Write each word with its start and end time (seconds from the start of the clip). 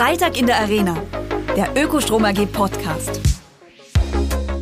Freitag 0.00 0.38
in 0.38 0.46
der 0.46 0.58
Arena, 0.58 0.96
der 1.54 1.76
Ökostrom 1.76 2.24
AG 2.24 2.46
Podcast. 2.46 3.20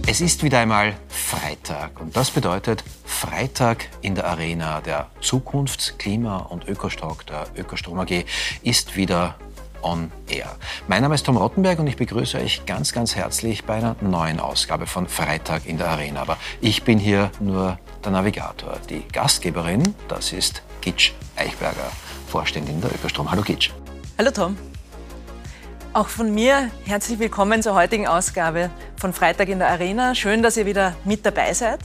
Es 0.04 0.20
ist 0.20 0.42
wieder 0.42 0.58
einmal 0.58 0.96
Freitag 1.06 2.00
und 2.00 2.16
das 2.16 2.32
bedeutet 2.32 2.82
Freitag 3.04 3.88
in 4.00 4.16
der 4.16 4.26
Arena. 4.26 4.80
Der 4.80 5.06
Zukunfts-, 5.20 5.96
Klima- 5.96 6.38
und 6.38 6.66
Ökostock 6.66 7.24
der 7.24 7.46
Ökostrom 7.56 8.00
AG 8.00 8.24
ist 8.64 8.96
wieder 8.96 9.36
on 9.80 10.10
air. 10.28 10.56
Mein 10.88 11.02
Name 11.02 11.14
ist 11.14 11.24
Tom 11.24 11.36
Rottenberg 11.36 11.78
und 11.78 11.86
ich 11.86 11.96
begrüße 11.96 12.36
euch 12.36 12.66
ganz, 12.66 12.92
ganz 12.92 13.14
herzlich 13.14 13.64
bei 13.64 13.74
einer 13.74 13.94
neuen 14.00 14.40
Ausgabe 14.40 14.88
von 14.88 15.06
Freitag 15.06 15.66
in 15.66 15.78
der 15.78 15.90
Arena. 15.90 16.22
Aber 16.22 16.36
ich 16.60 16.82
bin 16.82 16.98
hier 16.98 17.30
nur 17.38 17.78
der 18.04 18.10
Navigator. 18.10 18.80
Die 18.90 19.06
Gastgeberin, 19.12 19.94
das 20.08 20.32
ist 20.32 20.62
Gitsch 20.80 21.12
Eichberger, 21.36 21.92
Vorständin 22.26 22.80
der 22.80 22.92
Ökostrom. 22.92 23.30
Hallo 23.30 23.42
Gitsch. 23.42 23.70
Hallo 24.18 24.32
Tom. 24.32 24.56
Auch 25.98 26.06
von 26.06 26.32
mir 26.32 26.70
herzlich 26.84 27.18
willkommen 27.18 27.60
zur 27.60 27.74
heutigen 27.74 28.06
Ausgabe 28.06 28.70
von 29.00 29.12
Freitag 29.12 29.48
in 29.48 29.58
der 29.58 29.68
Arena. 29.68 30.14
Schön, 30.14 30.44
dass 30.44 30.56
ihr 30.56 30.64
wieder 30.64 30.94
mit 31.04 31.26
dabei 31.26 31.52
seid. 31.52 31.80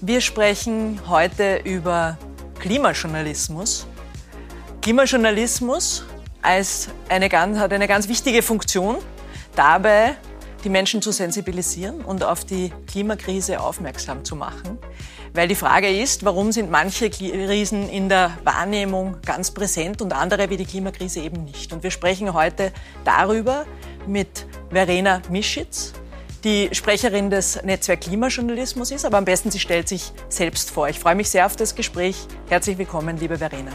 Wir 0.00 0.20
sprechen 0.20 0.98
heute 1.06 1.60
über 1.62 2.18
Klimajournalismus. 2.58 3.86
Klimajournalismus 4.82 6.04
als 6.42 6.88
eine 7.08 7.30
hat 7.30 7.72
eine 7.72 7.86
ganz 7.86 8.08
wichtige 8.08 8.42
Funktion, 8.42 8.96
dabei 9.54 10.16
die 10.64 10.68
Menschen 10.68 11.00
zu 11.00 11.12
sensibilisieren 11.12 12.00
und 12.00 12.24
auf 12.24 12.44
die 12.44 12.72
Klimakrise 12.88 13.60
aufmerksam 13.60 14.24
zu 14.24 14.34
machen. 14.34 14.78
Weil 15.34 15.48
die 15.48 15.54
Frage 15.54 15.88
ist, 15.88 16.24
warum 16.24 16.52
sind 16.52 16.70
manche 16.70 17.10
Krisen 17.10 17.88
in 17.88 18.08
der 18.08 18.36
Wahrnehmung 18.44 19.16
ganz 19.24 19.50
präsent 19.50 20.02
und 20.02 20.12
andere 20.12 20.50
wie 20.50 20.56
die 20.56 20.64
Klimakrise 20.64 21.20
eben 21.20 21.44
nicht. 21.44 21.72
Und 21.72 21.82
wir 21.82 21.90
sprechen 21.90 22.32
heute 22.32 22.72
darüber 23.04 23.66
mit 24.06 24.46
Verena 24.70 25.22
Mischitz, 25.30 25.92
die 26.44 26.68
Sprecherin 26.72 27.30
des 27.30 27.62
Netzwerk 27.62 28.02
Klimajournalismus 28.02 28.90
ist, 28.90 29.04
aber 29.04 29.18
am 29.18 29.24
besten 29.24 29.50
sie 29.50 29.60
stellt 29.60 29.88
sich 29.88 30.12
selbst 30.28 30.70
vor. 30.70 30.88
Ich 30.88 30.98
freue 30.98 31.14
mich 31.14 31.28
sehr 31.28 31.46
auf 31.46 31.56
das 31.56 31.74
Gespräch. 31.74 32.16
Herzlich 32.48 32.78
willkommen, 32.78 33.18
liebe 33.18 33.38
Verena. 33.38 33.72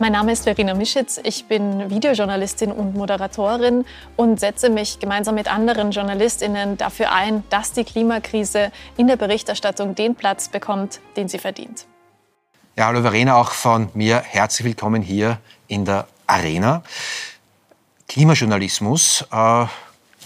Mein 0.00 0.12
Name 0.12 0.30
ist 0.30 0.44
Verena 0.44 0.74
Mischitz. 0.74 1.18
Ich 1.24 1.46
bin 1.46 1.90
Videojournalistin 1.90 2.70
und 2.70 2.94
Moderatorin 2.94 3.84
und 4.14 4.38
setze 4.38 4.70
mich 4.70 5.00
gemeinsam 5.00 5.34
mit 5.34 5.52
anderen 5.52 5.90
JournalistInnen 5.90 6.76
dafür 6.76 7.10
ein, 7.10 7.42
dass 7.50 7.72
die 7.72 7.82
Klimakrise 7.82 8.70
in 8.96 9.08
der 9.08 9.16
Berichterstattung 9.16 9.96
den 9.96 10.14
Platz 10.14 10.50
bekommt, 10.50 11.00
den 11.16 11.28
sie 11.28 11.38
verdient. 11.38 11.86
Ja, 12.76 12.86
hallo 12.86 13.02
Verena, 13.02 13.34
auch 13.34 13.50
von 13.50 13.90
mir 13.94 14.20
herzlich 14.20 14.66
willkommen 14.66 15.02
hier 15.02 15.40
in 15.66 15.84
der 15.84 16.06
Arena. 16.28 16.84
Klimajournalismus, 18.06 19.24
äh, 19.32 19.66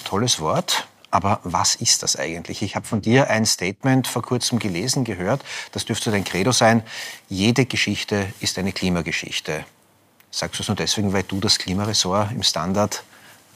tolles 0.04 0.38
Wort. 0.38 0.86
Aber 1.12 1.40
was 1.44 1.74
ist 1.74 2.02
das 2.02 2.16
eigentlich? 2.16 2.62
Ich 2.62 2.74
habe 2.74 2.86
von 2.86 3.02
dir 3.02 3.28
ein 3.28 3.44
Statement 3.44 4.08
vor 4.08 4.22
kurzem 4.22 4.58
gelesen, 4.58 5.04
gehört. 5.04 5.42
Das 5.72 5.84
dürfte 5.84 6.10
dein 6.10 6.24
Credo 6.24 6.52
sein. 6.52 6.82
Jede 7.28 7.66
Geschichte 7.66 8.26
ist 8.40 8.58
eine 8.58 8.72
Klimageschichte. 8.72 9.64
Sagst 10.30 10.58
du 10.58 10.62
es 10.62 10.68
nur 10.68 10.76
deswegen, 10.76 11.12
weil 11.12 11.24
du 11.24 11.38
das 11.38 11.58
Klimaressort 11.58 12.32
im 12.32 12.42
Standard 12.42 13.04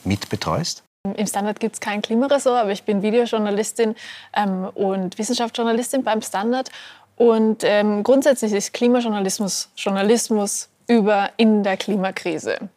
mitbetreust? 0.05 0.83
Im 1.17 1.27
Standard 1.27 1.59
gibt 1.59 1.77
es 1.77 1.81
kein 1.81 2.03
Klimaressort, 2.03 2.61
aber 2.61 2.73
ich 2.73 2.83
bin 2.83 3.01
Videojournalistin 3.01 3.95
ähm, 4.35 4.65
und 4.75 5.17
Wissenschaftsjournalistin 5.17 6.05
beim 6.05 6.21
Standard. 6.21 6.71
Und 7.17 7.65
ähm, 7.65 8.03
grundsätzlich 8.03 8.53
ist 8.53 8.75
Klimajournalismus 8.75 9.71
Journalismus 9.77 10.69
über 10.89 11.31
in 11.39 11.63
der 11.63 11.79
Klimakrise. 11.79 12.69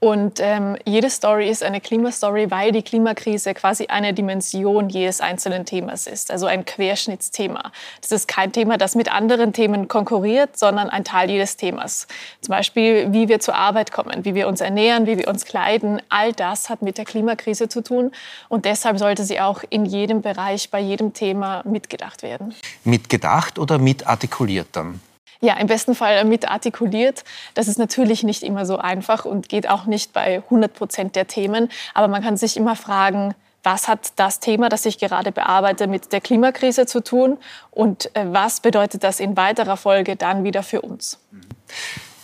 Und 0.00 0.38
ähm, 0.40 0.76
jede 0.84 1.10
Story 1.10 1.48
ist 1.48 1.64
eine 1.64 1.80
Klimastory, 1.80 2.50
weil 2.52 2.70
die 2.70 2.82
Klimakrise 2.82 3.52
quasi 3.52 3.86
eine 3.88 4.14
Dimension 4.14 4.88
jedes 4.88 5.20
einzelnen 5.20 5.64
Themas 5.64 6.06
ist, 6.06 6.30
also 6.30 6.46
ein 6.46 6.64
Querschnittsthema. 6.64 7.72
Das 8.00 8.12
ist 8.12 8.28
kein 8.28 8.52
Thema, 8.52 8.78
das 8.78 8.94
mit 8.94 9.12
anderen 9.12 9.52
Themen 9.52 9.88
konkurriert, 9.88 10.56
sondern 10.56 10.88
ein 10.88 11.02
Teil 11.02 11.30
jedes 11.30 11.56
Themas. 11.56 12.06
Zum 12.40 12.52
Beispiel, 12.52 13.12
wie 13.12 13.28
wir 13.28 13.40
zur 13.40 13.56
Arbeit 13.56 13.90
kommen, 13.90 14.24
wie 14.24 14.36
wir 14.36 14.46
uns 14.46 14.60
ernähren, 14.60 15.06
wie 15.06 15.18
wir 15.18 15.26
uns 15.26 15.44
kleiden. 15.44 16.00
All 16.10 16.32
das 16.32 16.70
hat 16.70 16.80
mit 16.80 16.96
der 16.96 17.04
Klimakrise 17.04 17.68
zu 17.68 17.82
tun. 17.82 18.12
Und 18.48 18.66
deshalb 18.66 18.98
sollte 19.00 19.24
sie 19.24 19.40
auch 19.40 19.64
in 19.68 19.84
jedem 19.84 20.22
Bereich, 20.22 20.70
bei 20.70 20.80
jedem 20.80 21.12
Thema 21.12 21.62
mitgedacht 21.64 22.22
werden. 22.22 22.54
Mitgedacht 22.84 23.58
oder 23.58 23.78
mitartikuliert 23.78 24.68
dann? 24.72 25.00
Ja, 25.40 25.54
im 25.54 25.66
besten 25.66 25.94
Fall 25.94 26.24
mit 26.24 26.48
artikuliert. 26.48 27.24
Das 27.54 27.68
ist 27.68 27.78
natürlich 27.78 28.22
nicht 28.22 28.42
immer 28.42 28.66
so 28.66 28.78
einfach 28.78 29.24
und 29.24 29.48
geht 29.48 29.68
auch 29.68 29.86
nicht 29.86 30.12
bei 30.12 30.42
100 30.44 30.74
Prozent 30.74 31.16
der 31.16 31.26
Themen. 31.26 31.70
Aber 31.94 32.08
man 32.08 32.22
kann 32.22 32.36
sich 32.36 32.56
immer 32.56 32.76
fragen, 32.76 33.34
was 33.62 33.88
hat 33.88 34.12
das 34.16 34.40
Thema, 34.40 34.68
das 34.68 34.86
ich 34.86 34.98
gerade 34.98 35.32
bearbeite, 35.32 35.86
mit 35.86 36.12
der 36.12 36.20
Klimakrise 36.20 36.86
zu 36.86 37.02
tun 37.02 37.38
und 37.70 38.14
äh, 38.14 38.24
was 38.26 38.60
bedeutet 38.60 39.04
das 39.04 39.20
in 39.20 39.36
weiterer 39.36 39.76
Folge 39.76 40.16
dann 40.16 40.44
wieder 40.44 40.62
für 40.62 40.80
uns? 40.80 41.18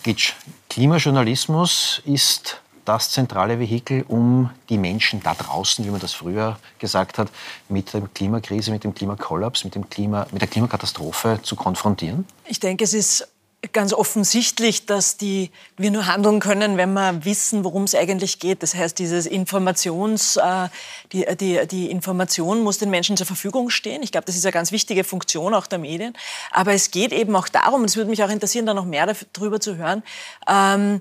Gitsch, 0.03 0.35
Klimajournalismus 0.71 2.03
ist 2.05 2.61
das 2.85 3.11
zentrale 3.11 3.59
Vehikel, 3.59 4.05
um 4.09 4.51
die 4.69 4.79
Menschen 4.79 5.23
da 5.23 5.35
draußen, 5.35 5.85
wie 5.85 5.91
man 5.91 6.01
das 6.01 6.13
früher 6.13 6.59
gesagt 6.79 7.19
hat, 7.19 7.29
mit 7.69 7.93
der 7.93 8.03
Klimakrise, 8.15 8.71
mit 8.71 8.85
dem 8.85 8.95
Klimakollaps, 8.95 9.65
mit, 9.65 9.75
dem 9.75 9.89
Klima, 9.89 10.27
mit 10.31 10.43
der 10.43 10.49
Klimakatastrophe 10.49 11.41
zu 11.43 11.57
konfrontieren? 11.57 12.27
Ich 12.47 12.61
denke, 12.61 12.85
es 12.85 12.95
ist 12.95 13.29
ganz 13.73 13.93
offensichtlich, 13.93 14.87
dass 14.87 15.17
die, 15.17 15.51
wir 15.77 15.91
nur 15.91 16.07
handeln 16.07 16.41
können, 16.41 16.77
wenn 16.77 16.93
wir 16.93 17.25
wissen, 17.25 17.65
worum 17.65 17.85
es 17.85 17.95
eigentlich 17.95 18.39
geht. 18.39 18.63
Das 18.63 18.75
heißt, 18.75 18.99
dieses 18.99 19.27
Informations, 19.27 20.37
äh, 20.37 20.69
die, 21.13 21.25
die, 21.37 21.67
die 21.67 21.91
Information 21.91 22.63
muss 22.63 22.79
den 22.79 22.91
Menschen 22.91 23.17
zur 23.17 23.27
Verfügung 23.27 23.71
stehen. 23.71 24.03
Ich 24.03 24.13
glaube, 24.13 24.27
das 24.27 24.37
ist 24.37 24.45
eine 24.45 24.53
ganz 24.53 24.73
wichtige 24.73 25.05
Funktion 25.05 25.55
auch 25.55 25.67
der 25.67 25.79
Medien. 25.79 26.15
Aber 26.51 26.73
es 26.73 26.91
geht 26.91 27.13
eben 27.13 27.35
auch 27.37 27.49
darum, 27.49 27.81
und 27.81 27.87
es 27.87 27.97
würde 27.97 28.11
mich 28.11 28.23
auch 28.23 28.31
interessieren, 28.31 28.67
da 28.67 28.75
noch 28.75 28.87
mehr 28.87 29.13
darüber 29.33 29.61
zu 29.61 29.77
hören, 29.77 30.03
ähm, 30.49 31.01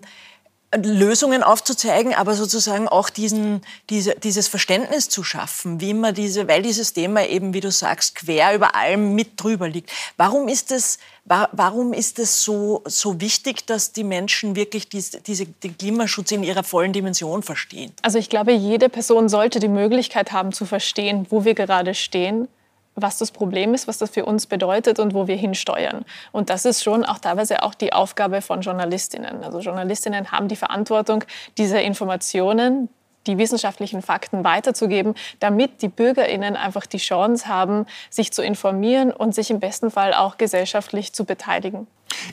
Lösungen 0.81 1.43
aufzuzeigen, 1.43 2.13
aber 2.13 2.35
sozusagen 2.35 2.87
auch 2.87 3.09
diesen, 3.09 3.61
diese, 3.89 4.15
dieses 4.15 4.47
Verständnis 4.47 5.09
zu 5.09 5.23
schaffen, 5.23 5.81
wie 5.81 5.93
man 5.93 6.13
diese, 6.13 6.47
weil 6.47 6.61
dieses 6.61 6.93
Thema 6.93 7.25
eben, 7.27 7.53
wie 7.53 7.59
du 7.59 7.71
sagst, 7.71 8.15
quer 8.15 8.55
über 8.55 8.75
allem 8.75 9.15
mit 9.15 9.41
drüber 9.41 9.67
liegt. 9.67 9.91
Warum 10.17 10.47
ist 10.47 10.71
es, 10.71 10.99
warum 11.25 11.93
ist 11.93 12.19
es 12.19 12.43
so, 12.43 12.81
so 12.85 13.21
wichtig, 13.21 13.65
dass 13.65 13.91
die 13.91 14.03
Menschen 14.03 14.55
wirklich 14.55 14.89
diese, 14.89 15.21
diese, 15.21 15.45
den 15.45 15.77
Klimaschutz 15.77 16.31
in 16.31 16.43
ihrer 16.43 16.63
vollen 16.63 16.93
Dimension 16.93 17.43
verstehen? 17.43 17.91
Also 18.01 18.17
ich 18.17 18.29
glaube, 18.29 18.51
jede 18.51 18.89
Person 18.89 19.29
sollte 19.29 19.59
die 19.59 19.67
Möglichkeit 19.67 20.31
haben 20.31 20.51
zu 20.51 20.65
verstehen, 20.65 21.27
wo 21.29 21.45
wir 21.45 21.53
gerade 21.53 21.93
stehen 21.93 22.47
was 22.95 23.17
das 23.17 23.31
Problem 23.31 23.73
ist, 23.73 23.87
was 23.87 23.97
das 23.97 24.11
für 24.11 24.25
uns 24.25 24.45
bedeutet 24.45 24.99
und 24.99 25.13
wo 25.13 25.27
wir 25.27 25.35
hinsteuern. 25.35 26.05
Und 26.31 26.49
das 26.49 26.65
ist 26.65 26.83
schon 26.83 27.03
auch 27.03 27.19
teilweise 27.19 27.63
auch 27.63 27.73
die 27.73 27.93
Aufgabe 27.93 28.41
von 28.41 28.61
Journalistinnen. 28.61 29.43
Also 29.43 29.59
Journalistinnen 29.59 30.31
haben 30.31 30.47
die 30.47 30.55
Verantwortung, 30.55 31.23
diese 31.57 31.79
Informationen, 31.79 32.89
die 33.27 33.37
wissenschaftlichen 33.37 34.01
Fakten 34.01 34.43
weiterzugeben, 34.43 35.15
damit 35.39 35.81
die 35.81 35.87
Bürgerinnen 35.87 36.55
einfach 36.55 36.85
die 36.85 36.97
Chance 36.97 37.47
haben, 37.47 37.85
sich 38.09 38.31
zu 38.33 38.43
informieren 38.43 39.11
und 39.11 39.33
sich 39.33 39.49
im 39.49 39.59
besten 39.59 39.91
Fall 39.91 40.13
auch 40.13 40.37
gesellschaftlich 40.37 41.13
zu 41.13 41.25
beteiligen. 41.25 41.87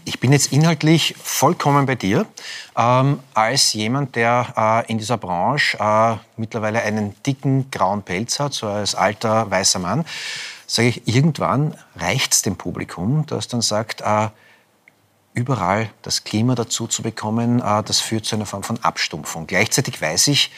Ich 0.05 0.21
bin 0.21 0.33
jetzt 0.33 0.53
inhaltlich 0.53 1.15
vollkommen 1.23 1.87
bei 1.87 1.95
dir. 1.95 2.27
Ähm, 2.77 3.21
als 3.35 3.73
jemand, 3.73 4.17
der 4.17 4.85
äh, 4.87 4.91
in 4.91 4.99
dieser 4.99 5.19
Branche 5.19 5.79
äh, 5.79 6.17
mittlerweile 6.37 6.83
einen 6.83 7.15
dicken 7.25 7.71
grauen 7.71 8.03
Pelz 8.03 8.41
hat, 8.41 8.53
so 8.53 8.67
als 8.67 8.95
alter 8.95 9.51
weißer 9.51 9.79
Mann, 9.79 10.05
sage 10.67 10.89
ich, 10.89 11.09
irgendwann 11.09 11.77
reicht 11.97 12.33
es 12.33 12.43
dem 12.43 12.57
Publikum, 12.57 13.25
das 13.27 13.49
dann 13.49 13.61
sagt, 13.61 14.03
äh, 14.03 14.29
überall 15.35 15.91
das 16.03 16.25
Klima 16.25 16.55
dazu 16.55 16.87
zu 16.87 17.03
bekommen, 17.03 17.61
äh, 17.61 17.83
das 17.83 18.01
führt 18.01 18.25
zu 18.25 18.37
einer 18.37 18.47
Form 18.47 18.63
von 18.63 18.79
Abstumpfung. 18.83 19.47
Gleichzeitig 19.47 20.01
weiß 20.01 20.29
ich, 20.29 20.51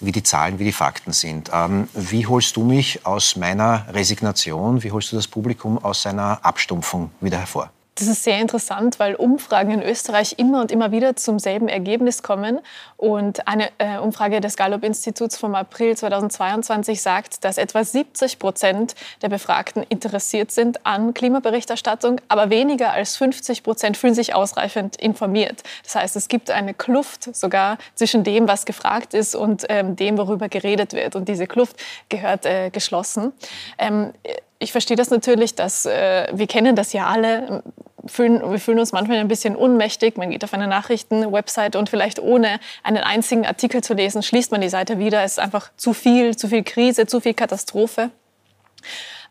wie 0.00 0.12
die 0.12 0.22
Zahlen, 0.22 0.58
wie 0.58 0.64
die 0.64 0.72
Fakten 0.72 1.12
sind. 1.12 1.50
Ähm, 1.52 1.88
wie 1.94 2.26
holst 2.26 2.56
du 2.56 2.64
mich 2.64 3.06
aus 3.06 3.36
meiner 3.36 3.86
Resignation, 3.92 4.82
wie 4.82 4.92
holst 4.92 5.12
du 5.12 5.16
das 5.16 5.26
Publikum 5.26 5.82
aus 5.82 6.02
seiner 6.02 6.44
Abstumpfung 6.44 7.10
wieder 7.20 7.38
hervor? 7.38 7.70
Das 7.98 8.08
ist 8.08 8.24
sehr 8.24 8.38
interessant, 8.40 8.98
weil 8.98 9.14
Umfragen 9.14 9.70
in 9.70 9.82
Österreich 9.82 10.34
immer 10.36 10.60
und 10.60 10.70
immer 10.70 10.92
wieder 10.92 11.16
zum 11.16 11.38
selben 11.38 11.66
Ergebnis 11.66 12.22
kommen. 12.22 12.60
Und 12.98 13.48
eine 13.48 13.70
äh, 13.78 13.96
Umfrage 13.96 14.42
des 14.42 14.58
Gallup-Instituts 14.58 15.38
vom 15.38 15.54
April 15.54 15.96
2022 15.96 17.00
sagt, 17.00 17.42
dass 17.42 17.56
etwa 17.56 17.82
70 17.82 18.38
Prozent 18.38 18.96
der 19.22 19.30
Befragten 19.30 19.82
interessiert 19.88 20.52
sind 20.52 20.84
an 20.84 21.14
Klimaberichterstattung, 21.14 22.20
aber 22.28 22.50
weniger 22.50 22.92
als 22.92 23.16
50 23.16 23.62
Prozent 23.62 23.96
fühlen 23.96 24.14
sich 24.14 24.34
ausreichend 24.34 24.96
informiert. 24.96 25.62
Das 25.82 25.94
heißt, 25.94 26.16
es 26.16 26.28
gibt 26.28 26.50
eine 26.50 26.74
Kluft 26.74 27.34
sogar 27.34 27.78
zwischen 27.94 28.24
dem, 28.24 28.46
was 28.46 28.66
gefragt 28.66 29.14
ist 29.14 29.34
und 29.34 29.64
ähm, 29.70 29.96
dem, 29.96 30.18
worüber 30.18 30.50
geredet 30.50 30.92
wird. 30.92 31.16
Und 31.16 31.30
diese 31.30 31.46
Kluft 31.46 31.76
gehört 32.10 32.44
äh, 32.44 32.68
geschlossen. 32.68 33.32
Ähm, 33.78 34.12
ich 34.58 34.72
verstehe 34.72 34.96
das 34.98 35.08
natürlich, 35.10 35.54
dass 35.54 35.86
äh, 35.86 36.28
wir 36.32 36.46
kennen 36.46 36.76
das 36.76 36.92
ja 36.92 37.06
alle 37.06 37.62
fühlen, 38.08 38.40
wir 38.40 38.58
fühlen 38.58 38.78
uns 38.78 38.92
manchmal 38.92 39.18
ein 39.18 39.28
bisschen 39.28 39.56
ohnmächtig. 39.56 40.16
Man 40.16 40.30
geht 40.30 40.44
auf 40.44 40.54
eine 40.54 40.66
Nachrichtenwebsite 40.66 41.78
und 41.78 41.88
vielleicht 41.88 42.18
ohne 42.18 42.60
einen 42.82 43.02
einzigen 43.02 43.46
Artikel 43.46 43.82
zu 43.82 43.94
lesen, 43.94 44.22
schließt 44.22 44.52
man 44.52 44.60
die 44.60 44.68
Seite 44.68 44.98
wieder. 44.98 45.22
Es 45.22 45.32
ist 45.32 45.38
einfach 45.38 45.70
zu 45.76 45.92
viel, 45.92 46.36
zu 46.36 46.48
viel 46.48 46.62
Krise, 46.62 47.06
zu 47.06 47.20
viel 47.20 47.34
Katastrophe. 47.34 48.10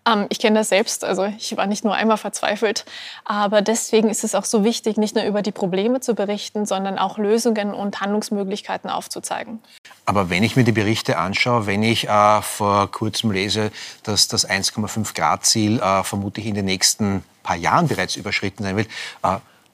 Ähm, 0.07 0.27
ich 0.29 0.39
kenne 0.39 0.59
das 0.59 0.69
selbst, 0.69 1.03
also 1.03 1.25
ich 1.25 1.57
war 1.57 1.67
nicht 1.67 1.83
nur 1.83 1.95
einmal 1.95 2.17
verzweifelt, 2.17 2.85
aber 3.23 3.61
deswegen 3.61 4.09
ist 4.09 4.23
es 4.23 4.35
auch 4.35 4.45
so 4.45 4.63
wichtig, 4.63 4.97
nicht 4.97 5.15
nur 5.15 5.25
über 5.25 5.41
die 5.41 5.51
Probleme 5.51 5.99
zu 5.99 6.13
berichten, 6.13 6.65
sondern 6.65 6.99
auch 6.99 7.17
Lösungen 7.17 7.73
und 7.73 8.01
Handlungsmöglichkeiten 8.01 8.89
aufzuzeigen. 8.89 9.59
Aber 10.05 10.29
wenn 10.29 10.43
ich 10.43 10.55
mir 10.55 10.63
die 10.63 10.71
Berichte 10.71 11.17
anschaue, 11.17 11.65
wenn 11.65 11.81
ich 11.83 12.07
äh, 12.07 12.41
vor 12.41 12.91
kurzem 12.91 13.31
lese, 13.31 13.71
dass 14.03 14.27
das 14.27 14.47
1,5 14.47 15.15
Grad 15.15 15.45
Ziel 15.45 15.79
äh, 15.79 16.03
vermutlich 16.03 16.45
in 16.45 16.55
den 16.55 16.65
nächsten 16.65 17.23
paar 17.45 17.55
Jahren 17.55 17.87
bereits 17.87 18.15
überschritten 18.15 18.63
sein 18.63 18.75
wird, 18.75 18.89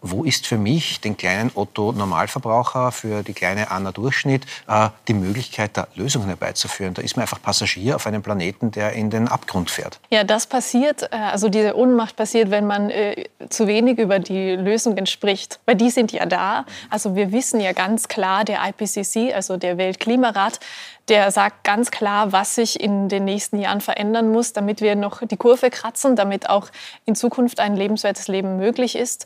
wo 0.01 0.23
ist 0.23 0.47
für 0.47 0.57
mich, 0.57 0.99
den 0.99 1.15
kleinen 1.15 1.51
Otto 1.53 1.91
Normalverbraucher, 1.91 2.91
für 2.91 3.23
die 3.23 3.33
kleine 3.33 3.71
Anna 3.71 3.91
Durchschnitt, 3.91 4.45
äh, 4.67 4.89
die 5.07 5.13
Möglichkeit, 5.13 5.71
da 5.77 5.87
Lösungen 5.95 6.27
herbeizuführen? 6.27 6.93
Da 6.93 7.01
ist 7.01 7.15
man 7.15 7.21
einfach 7.21 7.41
Passagier 7.41 7.95
auf 7.95 8.07
einem 8.07 8.23
Planeten, 8.23 8.71
der 8.71 8.93
in 8.93 9.09
den 9.09 9.27
Abgrund 9.27 9.69
fährt. 9.69 9.99
Ja, 10.09 10.23
das 10.23 10.47
passiert, 10.47 11.03
äh, 11.03 11.15
also 11.15 11.49
diese 11.49 11.77
Ohnmacht 11.77 12.15
passiert, 12.15 12.49
wenn 12.49 12.65
man 12.65 12.89
äh, 12.89 13.25
zu 13.49 13.67
wenig 13.67 13.99
über 13.99 14.19
die 14.19 14.55
Lösungen 14.55 15.05
spricht. 15.05 15.59
Weil 15.65 15.75
die 15.75 15.91
sind 15.91 16.11
ja 16.11 16.25
da. 16.25 16.65
Also 16.89 17.15
wir 17.15 17.31
wissen 17.31 17.59
ja 17.61 17.73
ganz 17.73 18.07
klar, 18.07 18.43
der 18.43 18.59
IPCC, 18.67 19.33
also 19.33 19.57
der 19.57 19.77
Weltklimarat, 19.77 20.59
der 21.11 21.31
sagt 21.31 21.63
ganz 21.63 21.91
klar, 21.91 22.31
was 22.31 22.55
sich 22.55 22.79
in 22.79 23.09
den 23.09 23.25
nächsten 23.25 23.59
Jahren 23.59 23.81
verändern 23.81 24.31
muss, 24.31 24.53
damit 24.53 24.81
wir 24.81 24.95
noch 24.95 25.21
die 25.25 25.35
Kurve 25.35 25.69
kratzen, 25.69 26.15
damit 26.15 26.49
auch 26.49 26.69
in 27.05 27.15
Zukunft 27.15 27.59
ein 27.59 27.75
lebenswertes 27.75 28.27
Leben 28.27 28.57
möglich 28.57 28.95
ist. 28.95 29.25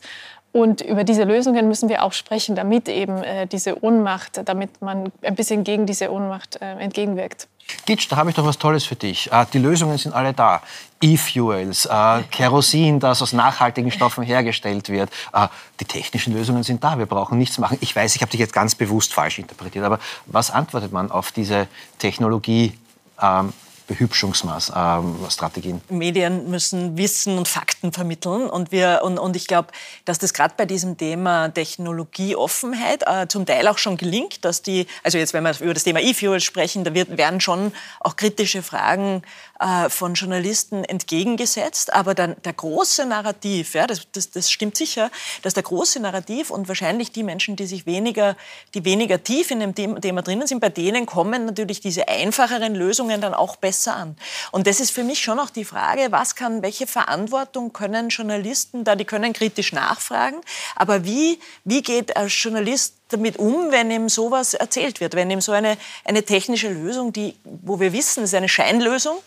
Und 0.56 0.80
über 0.80 1.04
diese 1.04 1.24
Lösungen 1.24 1.68
müssen 1.68 1.90
wir 1.90 2.02
auch 2.02 2.14
sprechen, 2.14 2.56
damit 2.56 2.88
eben 2.88 3.22
äh, 3.22 3.46
diese 3.46 3.84
Ohnmacht, 3.84 4.40
damit 4.46 4.80
man 4.80 5.12
ein 5.20 5.34
bisschen 5.34 5.64
gegen 5.64 5.84
diese 5.84 6.10
Ohnmacht 6.10 6.56
äh, 6.62 6.78
entgegenwirkt. 6.78 7.46
Gitsch, 7.84 8.06
da 8.08 8.16
habe 8.16 8.30
ich 8.30 8.36
doch 8.36 8.46
was 8.46 8.56
Tolles 8.56 8.86
für 8.86 8.96
dich. 8.96 9.30
Äh, 9.30 9.44
die 9.52 9.58
Lösungen 9.58 9.98
sind 9.98 10.14
alle 10.14 10.32
da. 10.32 10.62
E-Fuels, 11.02 11.84
äh, 11.84 12.22
Kerosin, 12.30 13.00
das 13.00 13.20
aus 13.20 13.34
nachhaltigen 13.34 13.90
Stoffen 13.90 14.24
hergestellt 14.24 14.88
wird. 14.88 15.10
Äh, 15.34 15.48
die 15.78 15.84
technischen 15.84 16.32
Lösungen 16.32 16.62
sind 16.62 16.82
da. 16.82 16.96
Wir 16.98 17.04
brauchen 17.04 17.36
nichts 17.36 17.58
machen. 17.58 17.76
Ich 17.82 17.94
weiß, 17.94 18.16
ich 18.16 18.22
habe 18.22 18.30
dich 18.30 18.40
jetzt 18.40 18.54
ganz 18.54 18.74
bewusst 18.74 19.12
falsch 19.12 19.38
interpretiert, 19.38 19.84
aber 19.84 19.98
was 20.24 20.50
antwortet 20.50 20.90
man 20.90 21.10
auf 21.10 21.32
diese 21.32 21.68
Technologie? 21.98 22.78
Ähm, 23.20 23.52
Behübschungsstrategien? 23.86 25.80
Medien 25.88 26.50
müssen 26.50 26.96
Wissen 26.96 27.38
und 27.38 27.48
Fakten 27.48 27.92
vermitteln. 27.92 28.48
Und, 28.48 28.72
wir, 28.72 29.00
und, 29.04 29.18
und 29.18 29.36
ich 29.36 29.46
glaube, 29.46 29.68
dass 30.04 30.18
das 30.18 30.34
gerade 30.34 30.54
bei 30.56 30.66
diesem 30.66 30.96
Thema 30.96 31.48
Technologieoffenheit 31.48 33.04
äh, 33.06 33.28
zum 33.28 33.46
Teil 33.46 33.68
auch 33.68 33.78
schon 33.78 33.96
gelingt, 33.96 34.44
dass 34.44 34.62
die, 34.62 34.86
also 35.02 35.18
jetzt, 35.18 35.32
wenn 35.32 35.44
wir 35.44 35.58
über 35.60 35.74
das 35.74 35.84
Thema 35.84 36.00
E-Fuels 36.00 36.44
sprechen, 36.44 36.84
da 36.84 36.94
wird, 36.94 37.16
werden 37.16 37.40
schon 37.40 37.72
auch 38.00 38.16
kritische 38.16 38.62
Fragen 38.62 39.22
äh, 39.60 39.88
von 39.88 40.14
Journalisten 40.14 40.84
entgegengesetzt. 40.84 41.92
Aber 41.92 42.14
dann 42.14 42.36
der 42.44 42.52
große 42.52 43.06
Narrativ, 43.06 43.74
ja, 43.74 43.86
das, 43.86 44.02
das, 44.12 44.30
das 44.30 44.50
stimmt 44.50 44.76
sicher, 44.76 45.10
dass 45.42 45.54
der 45.54 45.62
große 45.62 46.00
Narrativ 46.00 46.50
und 46.50 46.68
wahrscheinlich 46.68 47.12
die 47.12 47.22
Menschen, 47.22 47.56
die 47.56 47.66
sich 47.66 47.86
weniger, 47.86 48.36
die 48.74 48.84
weniger 48.84 49.22
tief 49.22 49.50
in 49.50 49.60
dem 49.60 49.74
Thema 49.74 50.22
drinnen 50.22 50.46
sind, 50.46 50.60
bei 50.60 50.68
denen 50.68 51.06
kommen 51.06 51.46
natürlich 51.46 51.80
diese 51.80 52.08
einfacheren 52.08 52.74
Lösungen 52.74 53.20
dann 53.20 53.34
auch 53.34 53.56
besser 53.56 53.96
an. 53.96 54.16
Und 54.52 54.66
das 54.66 54.80
ist 54.80 54.90
für 54.90 55.04
mich 55.04 55.22
schon 55.22 55.38
auch 55.38 55.50
die 55.50 55.64
Frage, 55.64 56.08
was 56.10 56.34
kann, 56.34 56.62
welche 56.62 56.86
Verantwortung 56.86 57.72
können 57.72 58.08
Journalisten 58.08 58.84
da, 58.84 58.96
die 58.96 59.04
können 59.04 59.32
kritisch 59.32 59.72
nachfragen, 59.72 60.40
aber 60.74 61.04
wie, 61.04 61.38
wie 61.64 61.82
geht 61.82 62.16
ein 62.16 62.28
Journalist 62.28 62.94
damit 63.08 63.38
um, 63.38 63.70
wenn 63.70 63.90
ihm 63.90 64.08
sowas 64.08 64.54
erzählt 64.54 65.00
wird, 65.00 65.14
wenn 65.14 65.30
ihm 65.30 65.40
so 65.40 65.52
eine, 65.52 65.76
eine 66.04 66.24
technische 66.24 66.68
Lösung, 66.68 67.12
die, 67.12 67.36
wo 67.44 67.78
wir 67.78 67.92
wissen, 67.92 68.24
ist 68.24 68.34
eine 68.34 68.48
Scheinlösung, 68.48 69.18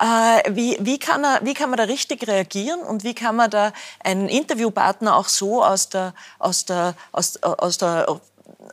äh, 0.00 0.50
wie, 0.50 0.76
wie, 0.80 0.98
kann 0.98 1.24
er, 1.24 1.40
wie 1.42 1.54
kann 1.54 1.70
man 1.70 1.76
da 1.76 1.84
richtig 1.84 2.26
reagieren 2.26 2.80
und 2.80 3.04
wie 3.04 3.14
kann 3.14 3.36
man 3.36 3.50
da 3.50 3.72
einen 4.02 4.28
Interviewpartner 4.28 5.16
auch 5.16 5.28
so 5.28 5.64
aus 5.64 5.88
der, 5.88 6.14
aus 6.38 6.64
der, 6.64 6.94
aus, 7.12 7.42
aus 7.42 7.78
der 7.78 8.20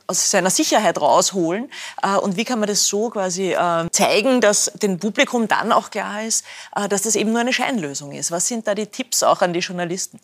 aus 0.07 0.29
seiner 0.29 0.49
Sicherheit 0.49 0.99
rausholen 0.99 1.71
äh, 2.03 2.15
und 2.17 2.37
wie 2.37 2.43
kann 2.43 2.59
man 2.59 2.67
das 2.67 2.87
so 2.87 3.09
quasi 3.09 3.53
äh, 3.53 3.89
zeigen, 3.91 4.41
dass 4.41 4.71
dem 4.75 4.99
Publikum 4.99 5.47
dann 5.47 5.71
auch 5.71 5.89
klar 5.89 6.23
ist, 6.23 6.45
äh, 6.75 6.87
dass 6.87 7.03
das 7.03 7.15
eben 7.15 7.31
nur 7.31 7.41
eine 7.41 7.53
Scheinlösung 7.53 8.11
ist. 8.11 8.31
Was 8.31 8.47
sind 8.47 8.67
da 8.67 8.75
die 8.75 8.87
Tipps 8.87 9.23
auch 9.23 9.41
an 9.41 9.53
die 9.53 9.59
Journalisten? 9.59 10.19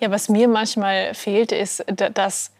Ja, 0.00 0.10
was 0.10 0.28
mir 0.28 0.46
manchmal 0.46 1.14
fehlt, 1.14 1.50
ist, 1.50 1.84
dass 1.86 2.50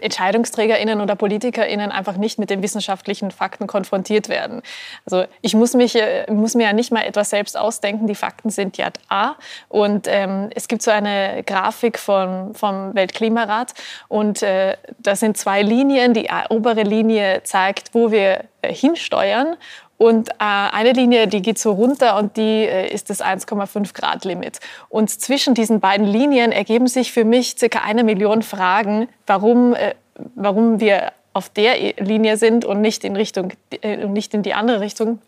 EntscheidungsträgerInnen 0.00 1.00
oder 1.00 1.16
PolitikerInnen 1.16 1.92
einfach 1.92 2.16
nicht 2.16 2.38
mit 2.38 2.50
den 2.50 2.62
wissenschaftlichen 2.62 3.30
Fakten 3.30 3.66
konfrontiert 3.66 4.28
werden. 4.28 4.62
Also 5.04 5.24
ich 5.40 5.54
muss, 5.54 5.74
mich, 5.74 5.94
äh, 5.96 6.30
muss 6.30 6.54
mir 6.54 6.64
ja 6.64 6.72
nicht 6.72 6.92
mal 6.92 7.02
etwas 7.02 7.30
selbst 7.30 7.56
ausdenken, 7.56 8.06
die 8.06 8.14
Fakten 8.14 8.50
sind 8.50 8.78
ja 8.78 8.88
da. 9.08 9.36
Und 9.68 10.06
ähm, 10.08 10.50
es 10.54 10.68
gibt 10.68 10.82
so 10.82 10.90
eine 10.90 11.42
Grafik 11.44 11.98
vom, 11.98 12.54
vom 12.54 12.94
Weltklimarat 12.94 13.74
und 14.08 14.42
äh, 14.42 14.76
da 14.98 15.16
sind 15.16 15.36
zwei 15.36 15.62
Linien. 15.62 16.14
Die 16.14 16.28
obere 16.48 16.82
Linie 16.82 17.42
zeigt, 17.44 17.94
wo 17.94 18.10
wir 18.10 18.44
äh, 18.62 18.72
hinsteuern 18.72 19.56
und 20.02 20.30
äh, 20.30 20.34
eine 20.38 20.94
Linie, 20.94 21.28
die 21.28 21.42
geht 21.42 21.60
so 21.60 21.70
runter 21.70 22.16
und 22.16 22.36
die 22.36 22.64
äh, 22.64 22.92
ist 22.92 23.08
das 23.08 23.22
1,5 23.22 23.94
Grad 23.94 24.24
Limit. 24.24 24.58
Und 24.88 25.10
zwischen 25.10 25.54
diesen 25.54 25.78
beiden 25.78 26.08
Linien 26.08 26.50
ergeben 26.50 26.88
sich 26.88 27.12
für 27.12 27.24
mich 27.24 27.54
circa 27.56 27.82
eine 27.82 28.02
Million 28.02 28.42
Fragen, 28.42 29.08
warum, 29.28 29.74
äh, 29.74 29.94
warum 30.34 30.80
wir 30.80 31.12
auf 31.34 31.50
der 31.50 31.76
Linie 32.02 32.36
sind 32.36 32.64
und 32.64 32.80
nicht 32.80 33.04
in, 33.04 33.14
Richtung, 33.14 33.52
äh, 33.80 34.08
nicht 34.08 34.34
in 34.34 34.42
die 34.42 34.54
andere 34.54 34.80
Richtung. 34.80 35.20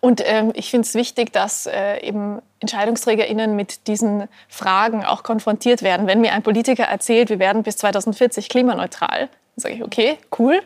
Und 0.00 0.22
ähm, 0.24 0.50
ich 0.54 0.70
finde 0.70 0.84
es 0.84 0.94
wichtig, 0.94 1.32
dass 1.32 1.66
äh, 1.66 2.00
eben 2.00 2.42
EntscheidungsträgerInnen 2.58 3.54
mit 3.54 3.86
diesen 3.86 4.28
Fragen 4.48 5.04
auch 5.04 5.22
konfrontiert 5.22 5.82
werden. 5.82 6.08
Wenn 6.08 6.20
mir 6.20 6.32
ein 6.32 6.42
Politiker 6.42 6.84
erzählt, 6.84 7.30
wir 7.30 7.38
werden 7.38 7.62
bis 7.62 7.76
2040 7.76 8.48
klimaneutral, 8.48 9.28
dann 9.28 9.28
sage 9.62 9.76
ich, 9.76 9.84
okay, 9.84 10.18
cool. 10.36 10.62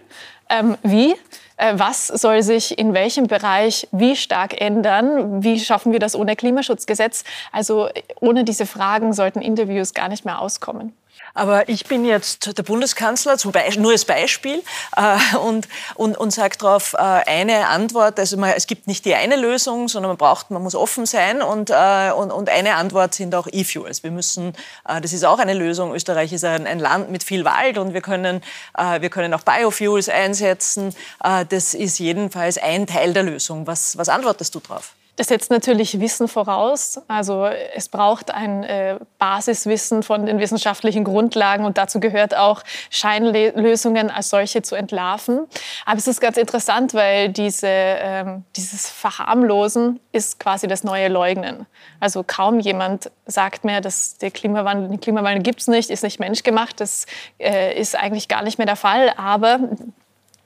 Ähm, 0.48 0.78
wie? 0.82 1.14
Äh, 1.62 1.78
was 1.78 2.08
soll 2.08 2.42
sich 2.42 2.76
in 2.76 2.92
welchem 2.92 3.28
Bereich 3.28 3.86
wie 3.92 4.16
stark 4.16 4.60
ändern? 4.60 5.44
Wie 5.44 5.60
schaffen 5.60 5.92
wir 5.92 6.00
das 6.00 6.16
ohne 6.16 6.34
Klimaschutzgesetz? 6.34 7.22
Also 7.52 7.88
ohne 8.20 8.42
diese 8.42 8.66
Fragen 8.66 9.12
sollten 9.12 9.40
Interviews 9.40 9.94
gar 9.94 10.08
nicht 10.08 10.24
mehr 10.24 10.40
auskommen. 10.40 10.92
Aber 11.34 11.68
ich 11.68 11.86
bin 11.86 12.04
jetzt 12.04 12.58
der 12.58 12.62
Bundeskanzler, 12.62 13.36
nur 13.78 13.92
als 13.92 14.04
Beispiel, 14.04 14.62
äh, 14.96 15.36
und, 15.36 15.68
und, 15.94 16.16
und 16.18 16.30
sage 16.32 16.58
darauf 16.58 16.94
äh, 16.94 16.98
eine 16.98 17.68
Antwort. 17.68 18.18
Also 18.18 18.36
man, 18.36 18.52
es 18.56 18.66
gibt 18.66 18.86
nicht 18.86 19.04
die 19.04 19.14
eine 19.14 19.36
Lösung, 19.36 19.88
sondern 19.88 20.10
man 20.10 20.18
braucht, 20.18 20.50
man 20.50 20.62
muss 20.62 20.74
offen 20.74 21.06
sein. 21.06 21.42
Und, 21.42 21.70
äh, 21.70 22.12
und, 22.14 22.30
und 22.30 22.48
eine 22.48 22.74
Antwort 22.74 23.14
sind 23.14 23.34
auch 23.34 23.48
E-Fuels. 23.50 24.02
Wir 24.02 24.10
müssen, 24.10 24.52
das 24.84 25.12
ist 25.12 25.24
auch 25.24 25.38
eine 25.38 25.54
Lösung. 25.54 25.94
Österreich 25.94 26.32
ist 26.32 26.44
ein, 26.44 26.66
ein 26.66 26.78
Land 26.78 27.10
mit 27.10 27.22
viel 27.22 27.44
Wald 27.44 27.78
und 27.78 27.94
wir 27.94 28.00
können, 28.00 28.42
wir 28.76 29.10
können 29.10 29.34
auch 29.34 29.42
Biofuels 29.42 30.08
einsetzen. 30.08 30.94
Das 31.20 31.74
ist 31.74 31.98
jedenfalls 31.98 32.58
ein 32.58 32.86
Teil 32.86 33.12
der 33.12 33.22
Lösung. 33.22 33.66
Was, 33.66 33.96
was 33.96 34.08
antwortest 34.08 34.54
du 34.54 34.60
darauf? 34.60 34.94
Das 35.16 35.26
setzt 35.26 35.50
natürlich 35.50 36.00
Wissen 36.00 36.26
voraus. 36.26 37.02
Also 37.06 37.44
es 37.44 37.90
braucht 37.90 38.30
ein 38.30 38.64
äh, 38.64 38.98
Basiswissen 39.18 40.02
von 40.02 40.24
den 40.24 40.38
wissenschaftlichen 40.38 41.04
Grundlagen 41.04 41.66
und 41.66 41.76
dazu 41.76 42.00
gehört 42.00 42.34
auch 42.34 42.62
Scheinlösungen 42.88 44.10
als 44.10 44.30
solche 44.30 44.62
zu 44.62 44.74
entlarven. 44.74 45.46
Aber 45.84 45.98
es 45.98 46.06
ist 46.06 46.22
ganz 46.22 46.38
interessant, 46.38 46.94
weil 46.94 47.28
diese, 47.28 47.68
ähm, 47.68 48.44
dieses 48.56 48.88
Verharmlosen 48.88 50.00
ist 50.12 50.40
quasi 50.40 50.66
das 50.66 50.82
neue 50.82 51.08
Leugnen. 51.08 51.66
Also 52.00 52.24
kaum 52.26 52.58
jemand 52.58 53.10
sagt 53.26 53.64
mehr, 53.64 53.82
dass 53.82 54.16
der 54.16 54.30
Klimawandel, 54.30 54.88
den 54.88 55.00
Klimawandel 55.00 55.42
gibt 55.42 55.60
es 55.60 55.68
nicht, 55.68 55.90
ist 55.90 56.04
nicht 56.04 56.20
menschgemacht. 56.20 56.80
Das 56.80 57.04
äh, 57.38 57.78
ist 57.78 57.96
eigentlich 57.96 58.28
gar 58.28 58.42
nicht 58.42 58.56
mehr 58.56 58.66
der 58.66 58.76
Fall. 58.76 59.12
Aber 59.18 59.58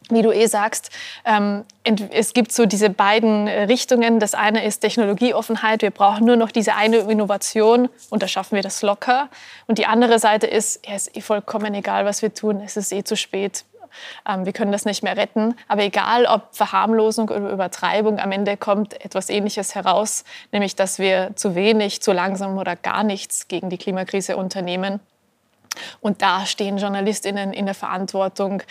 wie 0.09 0.23
du 0.23 0.33
eh 0.33 0.47
sagst, 0.47 0.91
ähm, 1.25 1.65
es 2.11 2.33
gibt 2.33 2.53
so 2.53 2.67
diese 2.67 2.91
beiden 2.91 3.49
Richtungen. 3.49 4.21
Das 4.21 4.35
eine 4.35 4.65
ist 4.65 4.81
Technologieoffenheit. 4.81 5.83
Wir 5.83 5.91
brauchen 5.91 6.25
nur 6.25 6.37
noch 6.37 6.51
diese 6.51 6.75
eine 6.75 6.99
Innovation 6.99 7.89
und 8.11 8.23
da 8.23 8.29
schaffen 8.29 8.57
wir 8.57 8.63
das 8.63 8.83
locker. 8.83 9.29
Und 9.67 9.79
die 9.79 9.87
andere 9.87 10.19
Seite 10.19 10.47
ist, 10.47 10.87
ja, 10.87 10.95
es 10.95 11.09
ist 11.09 11.17
eh 11.17 11.21
vollkommen 11.21 11.75
egal, 11.75 12.05
was 12.05 12.23
wir 12.23 12.33
tun. 12.33 12.61
Es 12.65 12.77
ist 12.77 12.93
eh 12.93 13.03
zu 13.05 13.17
spät. 13.17 13.65
Ähm, 14.29 14.45
wir 14.45 14.53
können 14.53 14.73
das 14.73 14.85
nicht 14.85 15.03
mehr 15.03 15.17
retten. 15.17 15.55
Aber 15.69 15.83
egal, 15.83 16.27
ob 16.27 16.55
Verharmlosung 16.55 17.29
oder 17.29 17.51
Übertreibung, 17.51 18.19
am 18.19 18.33
Ende 18.33 18.57
kommt 18.57 19.05
etwas 19.05 19.29
Ähnliches 19.29 19.75
heraus, 19.75 20.25
nämlich 20.53 20.77
dass 20.77 20.99
wir 20.99 21.33
zu 21.35 21.55
wenig, 21.55 22.03
zu 22.03 22.13
langsam 22.13 22.59
oder 22.59 22.77
gar 22.77 23.03
nichts 23.03 23.49
gegen 23.49 23.71
die 23.71 23.79
Klimakrise 23.79 24.37
unternehmen. 24.37 25.01
Und 26.01 26.23
da 26.23 26.47
stehen 26.47 26.79
JournalistInnen 26.79 27.53
in 27.53 27.67
der 27.67 27.75
Verantwortung, 27.75 28.63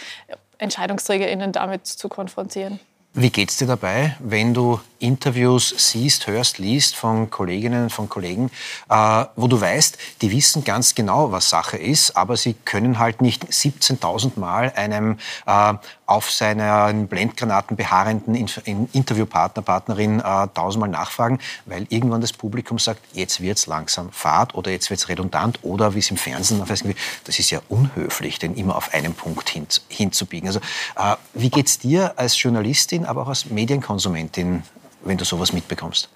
EntscheidungsträgerInnen 0.58 1.52
damit 1.52 1.86
zu 1.88 2.10
konfrontieren. 2.10 2.80
Wie 3.18 3.30
geht 3.30 3.50
es 3.50 3.56
dir 3.56 3.68
dabei, 3.68 4.18
wenn 4.20 4.54
du 4.54 4.82
Interviews 5.00 5.74
siehst, 5.78 6.28
hörst, 6.28 6.58
liest 6.58 6.98
von 6.98 7.30
Kolleginnen, 7.30 7.90
von 7.90 8.10
Kollegen, 8.10 8.52
äh, 8.90 9.26
wo 9.38 9.48
du 9.48 9.62
weißt, 9.62 9.98
die 10.22 10.32
wissen 10.32 10.66
ganz 10.66 10.96
genau, 10.96 11.32
was 11.32 11.50
Sache 11.50 11.78
ist, 11.78 12.18
aber 12.18 12.36
sie 12.36 12.56
können 12.66 13.00
halt 13.00 13.22
nicht 13.22 13.46
17.000 13.46 14.38
Mal 14.38 14.74
einem 14.76 15.18
äh, 15.46 15.76
auf 16.06 16.32
seinen 16.32 17.08
Blendgranaten 17.08 17.76
beharrenden 17.76 18.36
Interviewpartner, 18.36 19.64
Partnerin 19.64 20.20
äh, 20.20 20.48
tausendmal 20.54 20.90
nachfragen, 20.90 21.40
weil 21.66 21.88
irgendwann 21.90 22.22
das 22.22 22.34
Publikum 22.34 22.80
sagt, 22.80 23.02
jetzt 23.14 23.42
wird 23.42 23.58
es 23.58 23.68
langsam 23.68 24.12
Fahrt 24.12 24.56
oder 24.56 24.72
jetzt 24.72 24.90
wird 24.90 25.00
es 25.00 25.10
redundant 25.10 25.60
oder 25.64 25.96
wie 25.96 26.00
es 26.00 26.12
im 26.12 26.18
Fernsehen 26.18 26.60
das 27.24 27.40
ist 27.40 27.50
ja 27.50 27.62
unhöflich, 27.70 28.40
den 28.40 28.56
immer 28.56 28.76
auf 28.76 28.94
einen 28.94 29.14
Punkt 29.14 29.50
hin, 29.50 29.68
hinzubiegen. 29.88 30.48
Also 30.48 30.60
äh, 30.96 31.16
wie 31.34 31.50
es 31.68 31.80
dir 31.80 32.14
als 32.18 32.42
Journalistin, 32.42 33.06
aber 33.06 33.24
auch 33.24 33.30
als 33.30 33.46
Medienkonsumentin 33.48 34.64
wenn 35.06 35.18
du 35.18 35.26
sowas 35.26 35.54
mitbekommst? 35.54 36.10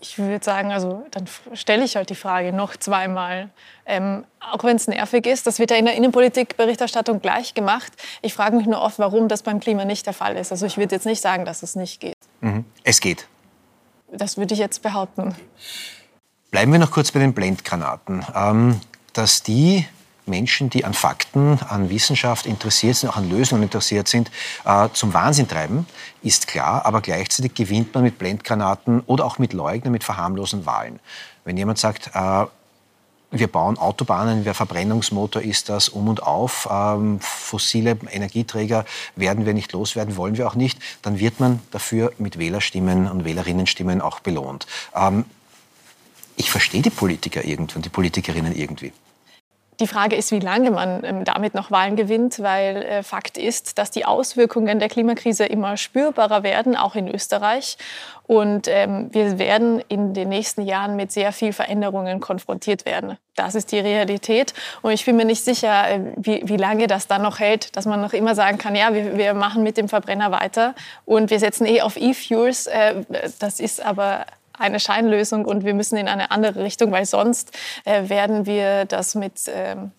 Ich 0.00 0.16
würde 0.18 0.44
sagen, 0.44 0.70
also 0.70 1.04
dann 1.10 1.26
stelle 1.54 1.84
ich 1.84 1.96
halt 1.96 2.10
die 2.10 2.14
Frage 2.14 2.52
noch 2.52 2.76
zweimal. 2.76 3.50
Ähm, 3.84 4.24
auch 4.38 4.62
wenn 4.62 4.76
es 4.76 4.86
nervig 4.86 5.26
ist, 5.26 5.46
das 5.46 5.58
wird 5.58 5.72
ja 5.72 5.76
in 5.76 5.86
der 5.86 5.96
Innenpolitik-Berichterstattung 5.96 7.20
gleich 7.20 7.54
gemacht. 7.54 7.92
Ich 8.22 8.32
frage 8.32 8.56
mich 8.56 8.66
nur 8.66 8.80
oft, 8.80 9.00
warum 9.00 9.26
das 9.26 9.42
beim 9.42 9.58
Klima 9.58 9.84
nicht 9.84 10.06
der 10.06 10.12
Fall 10.12 10.36
ist. 10.36 10.52
Also 10.52 10.66
ich 10.66 10.76
würde 10.76 10.94
jetzt 10.94 11.04
nicht 11.04 11.20
sagen, 11.20 11.44
dass 11.44 11.64
es 11.64 11.74
nicht 11.74 12.00
geht. 12.00 12.16
Mhm. 12.40 12.64
Es 12.84 13.00
geht. 13.00 13.26
Das 14.12 14.36
würde 14.36 14.54
ich 14.54 14.60
jetzt 14.60 14.82
behaupten. 14.82 15.34
Bleiben 16.50 16.72
wir 16.72 16.78
noch 16.78 16.92
kurz 16.92 17.10
bei 17.10 17.18
den 17.18 17.34
Blendgranaten. 17.34 18.24
Ähm, 18.34 18.80
dass 19.12 19.42
die 19.42 19.84
Menschen, 20.28 20.70
die 20.70 20.84
an 20.84 20.94
Fakten, 20.94 21.58
an 21.68 21.90
Wissenschaft 21.90 22.46
interessiert 22.46 22.96
sind, 22.96 23.10
auch 23.10 23.16
an 23.16 23.28
Lösungen 23.30 23.62
interessiert 23.62 24.08
sind, 24.08 24.30
äh, 24.64 24.88
zum 24.92 25.14
Wahnsinn 25.14 25.48
treiben, 25.48 25.86
ist 26.22 26.46
klar. 26.46 26.86
Aber 26.86 27.00
gleichzeitig 27.00 27.54
gewinnt 27.54 27.94
man 27.94 28.04
mit 28.04 28.18
Blendgranaten 28.18 29.00
oder 29.06 29.24
auch 29.24 29.38
mit 29.38 29.52
Leugnen, 29.52 29.92
mit 29.92 30.04
verharmlosen 30.04 30.66
Wahlen. 30.66 31.00
Wenn 31.44 31.56
jemand 31.56 31.78
sagt, 31.78 32.10
äh, 32.14 32.46
wir 33.30 33.46
bauen 33.46 33.76
Autobahnen, 33.76 34.44
wer 34.44 34.54
Verbrennungsmotor 34.54 35.42
ist 35.42 35.68
das 35.68 35.88
um 35.88 36.08
und 36.08 36.22
auf, 36.22 36.68
ähm, 36.70 37.20
fossile 37.20 37.98
Energieträger 38.10 38.84
werden 39.16 39.44
wir 39.44 39.52
nicht 39.52 39.72
loswerden, 39.72 40.16
wollen 40.16 40.38
wir 40.38 40.46
auch 40.46 40.54
nicht, 40.54 40.78
dann 41.02 41.18
wird 41.18 41.38
man 41.38 41.60
dafür 41.70 42.12
mit 42.18 42.38
Wählerstimmen 42.38 43.06
und 43.06 43.24
Wählerinnenstimmen 43.24 44.00
auch 44.00 44.20
belohnt. 44.20 44.66
Ähm, 44.94 45.26
ich 46.36 46.50
verstehe 46.50 46.82
die 46.82 46.90
Politiker 46.90 47.44
irgendwie 47.44 47.76
und 47.76 47.84
die 47.84 47.90
Politikerinnen 47.90 48.54
irgendwie. 48.56 48.92
Die 49.80 49.86
Frage 49.86 50.16
ist, 50.16 50.32
wie 50.32 50.40
lange 50.40 50.72
man 50.72 51.04
ähm, 51.04 51.24
damit 51.24 51.54
noch 51.54 51.70
Wahlen 51.70 51.94
gewinnt, 51.94 52.40
weil 52.40 52.82
äh, 52.82 53.02
Fakt 53.04 53.38
ist, 53.38 53.78
dass 53.78 53.92
die 53.92 54.04
Auswirkungen 54.04 54.80
der 54.80 54.88
Klimakrise 54.88 55.44
immer 55.46 55.76
spürbarer 55.76 56.42
werden, 56.42 56.76
auch 56.76 56.96
in 56.96 57.06
Österreich. 57.06 57.78
Und 58.26 58.66
ähm, 58.68 59.08
wir 59.12 59.38
werden 59.38 59.80
in 59.88 60.14
den 60.14 60.28
nächsten 60.28 60.62
Jahren 60.62 60.96
mit 60.96 61.12
sehr 61.12 61.32
viel 61.32 61.52
Veränderungen 61.52 62.20
konfrontiert 62.20 62.84
werden. 62.86 63.16
Das 63.36 63.54
ist 63.54 63.70
die 63.70 63.78
Realität. 63.78 64.52
Und 64.82 64.90
ich 64.90 65.04
bin 65.04 65.16
mir 65.16 65.24
nicht 65.24 65.44
sicher, 65.44 65.88
äh, 65.88 66.00
wie, 66.16 66.42
wie 66.44 66.56
lange 66.56 66.88
das 66.88 67.06
dann 67.06 67.22
noch 67.22 67.38
hält, 67.38 67.76
dass 67.76 67.86
man 67.86 68.00
noch 68.00 68.12
immer 68.12 68.34
sagen 68.34 68.58
kann, 68.58 68.74
ja, 68.74 68.92
wir, 68.92 69.16
wir 69.16 69.32
machen 69.32 69.62
mit 69.62 69.76
dem 69.76 69.88
Verbrenner 69.88 70.32
weiter 70.32 70.74
und 71.04 71.30
wir 71.30 71.38
setzen 71.38 71.66
eh 71.66 71.82
auf 71.82 71.96
E-Fuels. 71.96 72.66
Äh, 72.66 73.04
das 73.38 73.60
ist 73.60 73.80
aber 73.84 74.26
eine 74.58 74.80
Scheinlösung 74.80 75.44
und 75.44 75.64
wir 75.64 75.74
müssen 75.74 75.96
in 75.96 76.08
eine 76.08 76.30
andere 76.30 76.62
Richtung, 76.62 76.92
weil 76.92 77.06
sonst 77.06 77.56
äh, 77.84 78.08
werden 78.08 78.46
wir 78.46 78.84
das 78.84 79.14
mit 79.14 79.42
ähm, 79.48 79.92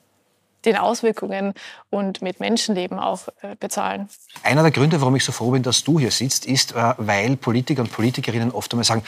den 0.66 0.76
Auswirkungen 0.76 1.54
und 1.90 2.22
mit 2.22 2.40
Menschenleben 2.40 3.00
auch 3.00 3.28
äh, 3.42 3.56
bezahlen. 3.60 4.10
Einer 4.44 4.62
der 4.62 4.72
Gründe, 4.72 5.00
warum 5.02 5.16
ich 5.16 5.24
so 5.24 5.32
froh 5.32 5.52
bin, 5.52 5.64
dass 5.64 5.84
du 5.84 6.00
hier 6.00 6.12
sitzt, 6.12 6.46
ist, 6.46 6.74
äh, 6.74 6.94
weil 6.98 7.38
Politiker 7.38 7.82
und 7.82 7.92
Politikerinnen 7.92 8.52
oft 8.52 8.72
einmal 8.74 8.86
sagen, 8.86 9.04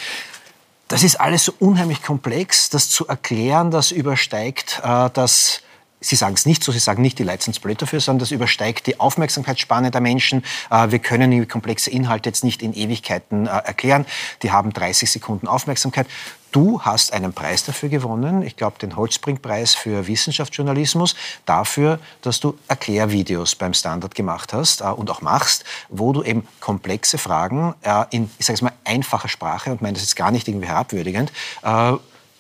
das 0.87 1.03
ist 1.03 1.19
alles 1.19 1.45
so 1.45 1.53
unheimlich 1.59 2.03
komplex, 2.03 2.69
das 2.69 2.89
zu 2.89 3.07
erklären, 3.07 3.71
das 3.71 3.91
übersteigt 3.91 4.81
äh, 4.83 5.09
das 5.13 5.61
Sie 6.03 6.15
sagen 6.15 6.33
es 6.33 6.47
nicht 6.47 6.63
so, 6.63 6.71
Sie 6.71 6.79
sagen 6.79 7.03
nicht, 7.03 7.19
die 7.19 7.23
Leute 7.23 7.43
sind 7.43 7.61
blöd 7.61 7.79
dafür, 7.79 7.99
sondern 7.99 8.21
das 8.21 8.31
übersteigt 8.31 8.87
die 8.87 8.99
Aufmerksamkeitsspanne 8.99 9.91
der 9.91 10.01
Menschen. 10.01 10.43
Äh, 10.71 10.89
wir 10.89 10.97
können 10.97 11.47
komplexe 11.47 11.91
Inhalte 11.91 12.27
jetzt 12.27 12.43
nicht 12.43 12.63
in 12.63 12.73
Ewigkeiten 12.73 13.45
äh, 13.45 13.49
erklären. 13.49 14.07
Die 14.41 14.51
haben 14.51 14.73
30 14.73 15.11
Sekunden 15.11 15.47
Aufmerksamkeit. 15.47 16.07
Du 16.51 16.81
hast 16.81 17.13
einen 17.13 17.33
Preis 17.33 17.63
dafür 17.63 17.87
gewonnen, 17.87 18.41
ich 18.41 18.57
glaube 18.57 18.79
den 18.79 18.95
Holzbring-Preis 18.95 19.75
für 19.75 20.07
Wissenschaftsjournalismus, 20.07 21.15
dafür, 21.45 21.99
dass 22.23 22.41
du 22.41 22.57
Erklärvideos 22.67 23.55
beim 23.55 23.73
Standard 23.73 24.15
gemacht 24.15 24.53
hast 24.53 24.81
äh, 24.81 24.85
und 24.85 25.11
auch 25.11 25.21
machst, 25.21 25.65
wo 25.89 26.13
du 26.13 26.23
eben 26.23 26.47
komplexe 26.59 27.19
Fragen 27.19 27.75
in, 28.09 28.29
ich 28.39 28.45
sage 28.45 28.55
es 28.55 28.61
mal, 28.61 28.73
einfacher 28.83 29.27
Sprache, 29.27 29.71
und 29.71 29.81
meine 29.81 29.93
das 29.93 30.03
jetzt 30.03 30.15
gar 30.15 30.31
nicht 30.31 30.47
irgendwie 30.47 30.67
herabwürdigend, 30.67 31.31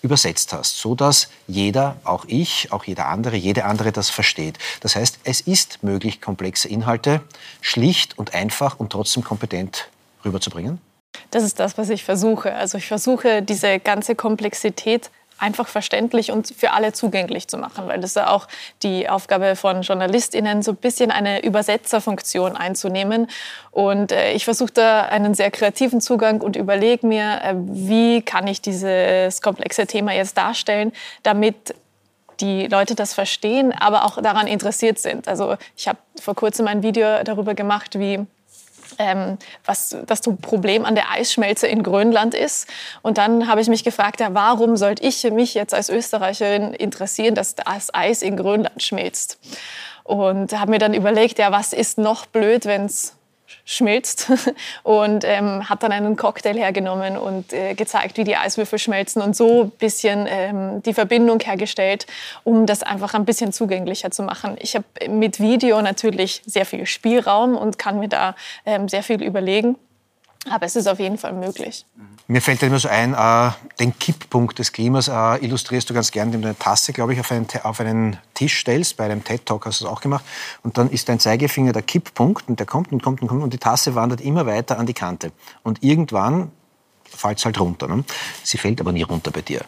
übersetzt 0.01 0.53
hast, 0.53 0.77
so 0.77 0.95
dass 0.95 1.29
jeder, 1.47 1.97
auch 2.03 2.25
ich, 2.27 2.71
auch 2.71 2.83
jeder 2.83 3.07
andere, 3.07 3.35
jede 3.35 3.65
andere 3.65 3.91
das 3.91 4.09
versteht. 4.09 4.57
Das 4.81 4.95
heißt, 4.95 5.19
es 5.23 5.41
ist 5.41 5.83
möglich, 5.83 6.21
komplexe 6.21 6.67
Inhalte 6.67 7.21
schlicht 7.61 8.17
und 8.17 8.33
einfach 8.33 8.79
und 8.79 8.91
trotzdem 8.91 9.23
kompetent 9.23 9.89
rüberzubringen? 10.25 10.79
Das 11.29 11.43
ist 11.43 11.59
das, 11.59 11.77
was 11.77 11.89
ich 11.89 12.03
versuche. 12.03 12.53
Also 12.53 12.77
ich 12.77 12.87
versuche, 12.87 13.41
diese 13.41 13.79
ganze 13.79 14.15
Komplexität 14.15 15.11
einfach 15.41 15.67
verständlich 15.67 16.31
und 16.31 16.53
für 16.55 16.71
alle 16.71 16.93
zugänglich 16.93 17.47
zu 17.47 17.57
machen, 17.57 17.87
weil 17.87 17.99
das 17.99 18.11
ist 18.11 18.15
ja 18.15 18.29
auch 18.29 18.47
die 18.83 19.09
Aufgabe 19.09 19.55
von 19.55 19.81
JournalistInnen, 19.81 20.61
so 20.61 20.71
ein 20.71 20.77
bisschen 20.77 21.11
eine 21.11 21.43
Übersetzerfunktion 21.43 22.55
einzunehmen. 22.55 23.27
Und 23.71 24.11
äh, 24.11 24.33
ich 24.33 24.45
versuche 24.45 24.71
da 24.71 25.01
einen 25.03 25.33
sehr 25.33 25.49
kreativen 25.49 25.99
Zugang 25.99 26.41
und 26.41 26.55
überlege 26.55 27.07
mir, 27.07 27.41
äh, 27.43 27.55
wie 27.55 28.21
kann 28.21 28.47
ich 28.47 28.61
dieses 28.61 29.41
komplexe 29.41 29.87
Thema 29.87 30.13
jetzt 30.13 30.37
darstellen, 30.37 30.91
damit 31.23 31.73
die 32.39 32.67
Leute 32.67 32.95
das 32.95 33.13
verstehen, 33.13 33.71
aber 33.71 34.05
auch 34.05 34.21
daran 34.21 34.47
interessiert 34.47 34.99
sind. 34.99 35.27
Also 35.27 35.57
ich 35.75 35.87
habe 35.87 35.99
vor 36.19 36.35
kurzem 36.35 36.67
ein 36.67 36.83
Video 36.83 37.23
darüber 37.23 37.53
gemacht, 37.53 37.97
wie 37.97 38.25
ähm, 38.97 39.37
was 39.65 39.95
das 40.05 40.21
Problem 40.41 40.85
an 40.85 40.95
der 40.95 41.11
Eisschmelze 41.11 41.67
in 41.67 41.83
Grönland 41.83 42.33
ist. 42.33 42.67
Und 43.01 43.17
dann 43.17 43.47
habe 43.47 43.61
ich 43.61 43.67
mich 43.67 43.83
gefragt, 43.83 44.19
ja, 44.19 44.33
warum 44.33 44.77
sollte 44.77 45.03
ich 45.03 45.23
mich 45.31 45.53
jetzt 45.53 45.73
als 45.73 45.89
Österreicherin 45.89 46.73
interessieren, 46.73 47.35
dass 47.35 47.55
das 47.55 47.93
Eis 47.93 48.21
in 48.21 48.37
Grönland 48.37 48.81
schmilzt? 48.81 49.39
Und 50.03 50.57
habe 50.57 50.71
mir 50.71 50.79
dann 50.79 50.93
überlegt, 50.93 51.39
ja, 51.39 51.51
was 51.51 51.73
ist 51.73 51.97
noch 51.97 52.25
blöd, 52.25 52.65
wenn 52.65 52.85
es 52.85 53.15
schmilzt 53.65 54.31
und 54.83 55.23
ähm, 55.25 55.69
hat 55.69 55.83
dann 55.83 55.91
einen 55.91 56.15
Cocktail 56.15 56.57
hergenommen 56.57 57.17
und 57.17 57.53
äh, 57.53 57.73
gezeigt, 57.73 58.17
wie 58.17 58.23
die 58.23 58.35
Eiswürfel 58.35 58.79
schmelzen 58.79 59.21
und 59.21 59.35
so 59.35 59.63
ein 59.63 59.69
bisschen 59.71 60.27
ähm, 60.29 60.81
die 60.83 60.93
Verbindung 60.93 61.39
hergestellt, 61.39 62.07
um 62.43 62.65
das 62.65 62.83
einfach 62.83 63.13
ein 63.13 63.25
bisschen 63.25 63.53
zugänglicher 63.53 64.11
zu 64.11 64.23
machen. 64.23 64.57
Ich 64.59 64.75
habe 64.75 64.85
mit 65.09 65.39
Video 65.39 65.81
natürlich 65.81 66.41
sehr 66.45 66.65
viel 66.65 66.85
Spielraum 66.85 67.55
und 67.55 67.77
kann 67.77 67.99
mir 67.99 68.09
da 68.09 68.35
ähm, 68.65 68.89
sehr 68.89 69.03
viel 69.03 69.21
überlegen. 69.23 69.77
Aber 70.49 70.65
es 70.65 70.75
ist 70.75 70.87
auf 70.87 70.99
jeden 70.99 71.17
Fall 71.17 71.33
möglich. 71.33 71.85
Mir 72.27 72.41
fällt 72.41 72.63
immer 72.63 72.79
so 72.79 72.87
ein, 72.87 73.13
äh, 73.13 73.51
den 73.79 73.97
Kipppunkt 73.97 74.57
des 74.57 74.71
Klimas 74.71 75.07
äh, 75.07 75.43
illustrierst 75.45 75.89
du 75.89 75.93
ganz 75.93 76.11
gerne, 76.11 76.29
indem 76.29 76.41
du 76.41 76.47
eine 76.47 76.57
Tasse, 76.57 76.93
glaube 76.93 77.13
ich, 77.13 77.19
auf 77.19 77.31
einen, 77.31 77.45
auf 77.63 77.79
einen 77.79 78.17
Tisch 78.33 78.59
stellst. 78.59 78.97
Bei 78.97 79.05
einem 79.05 79.23
TED-Talk 79.23 79.65
hast 79.65 79.81
du 79.81 79.85
das 79.85 79.93
auch 79.93 80.01
gemacht. 80.01 80.25
Und 80.63 80.77
dann 80.77 80.89
ist 80.89 81.09
dein 81.09 81.19
Zeigefinger 81.19 81.73
der 81.73 81.83
Kipppunkt 81.83 82.47
und 82.49 82.59
der 82.59 82.65
kommt 82.65 82.91
und 82.91 83.03
kommt 83.03 83.21
und 83.21 83.27
kommt 83.27 83.43
und 83.43 83.53
die 83.53 83.59
Tasse 83.59 83.93
wandert 83.95 84.21
immer 84.21 84.45
weiter 84.45 84.79
an 84.79 84.85
die 84.85 84.93
Kante. 84.93 85.31
Und 85.63 85.83
irgendwann 85.83 86.51
fällt 87.03 87.37
es 87.37 87.45
halt 87.45 87.59
runter. 87.59 87.87
Ne? 87.87 88.03
Sie 88.43 88.57
fällt 88.57 88.81
aber 88.81 88.91
nie 88.91 89.03
runter 89.03 89.31
bei 89.31 89.41
dir. 89.41 89.61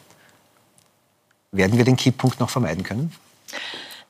Werden 1.52 1.78
wir 1.78 1.86
den 1.86 1.98
Kipppunkt 1.98 2.40
noch 2.40 2.50
vermeiden 2.50 2.84
können? 2.84 3.14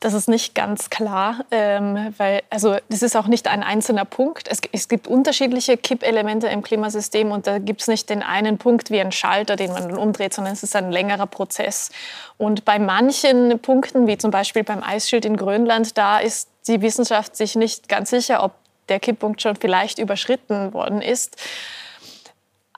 Das 0.03 0.13
ist 0.13 0.27
nicht 0.27 0.53
ganz 0.53 0.89
klar, 0.89 1.45
ähm, 1.49 2.13
weil 2.17 2.41
also 2.49 2.75
das 2.89 3.03
ist 3.03 3.15
auch 3.15 3.27
nicht 3.27 3.47
ein 3.47 3.63
einzelner 3.63 4.03
Punkt. 4.03 4.49
Es, 4.49 4.59
es 4.73 4.89
gibt 4.89 5.07
unterschiedliche 5.07 5.77
Kippelemente 5.77 6.47
im 6.47 6.61
Klimasystem 6.61 7.31
und 7.31 7.47
da 7.47 7.57
gibt 7.57 7.79
es 7.79 7.87
nicht 7.87 8.09
den 8.09 8.21
einen 8.21 8.57
Punkt 8.57 8.91
wie 8.91 8.99
ein 8.99 9.13
Schalter, 9.13 9.55
den 9.55 9.71
man 9.71 9.95
umdreht, 9.95 10.33
sondern 10.33 10.51
es 10.51 10.61
ist 10.61 10.75
ein 10.75 10.91
längerer 10.91 11.25
Prozess. 11.25 11.89
Und 12.37 12.65
bei 12.65 12.79
manchen 12.79 13.57
Punkten, 13.59 14.05
wie 14.05 14.17
zum 14.17 14.29
Beispiel 14.29 14.65
beim 14.65 14.83
Eisschild 14.83 15.23
in 15.23 15.37
Grönland, 15.37 15.97
da 15.97 16.19
ist 16.19 16.49
die 16.67 16.81
Wissenschaft 16.81 17.37
sich 17.37 17.55
nicht 17.55 17.87
ganz 17.87 18.09
sicher, 18.09 18.43
ob 18.43 18.51
der 18.89 18.99
Kipppunkt 18.99 19.41
schon 19.41 19.55
vielleicht 19.55 19.99
überschritten 19.99 20.73
worden 20.73 21.01
ist. 21.01 21.37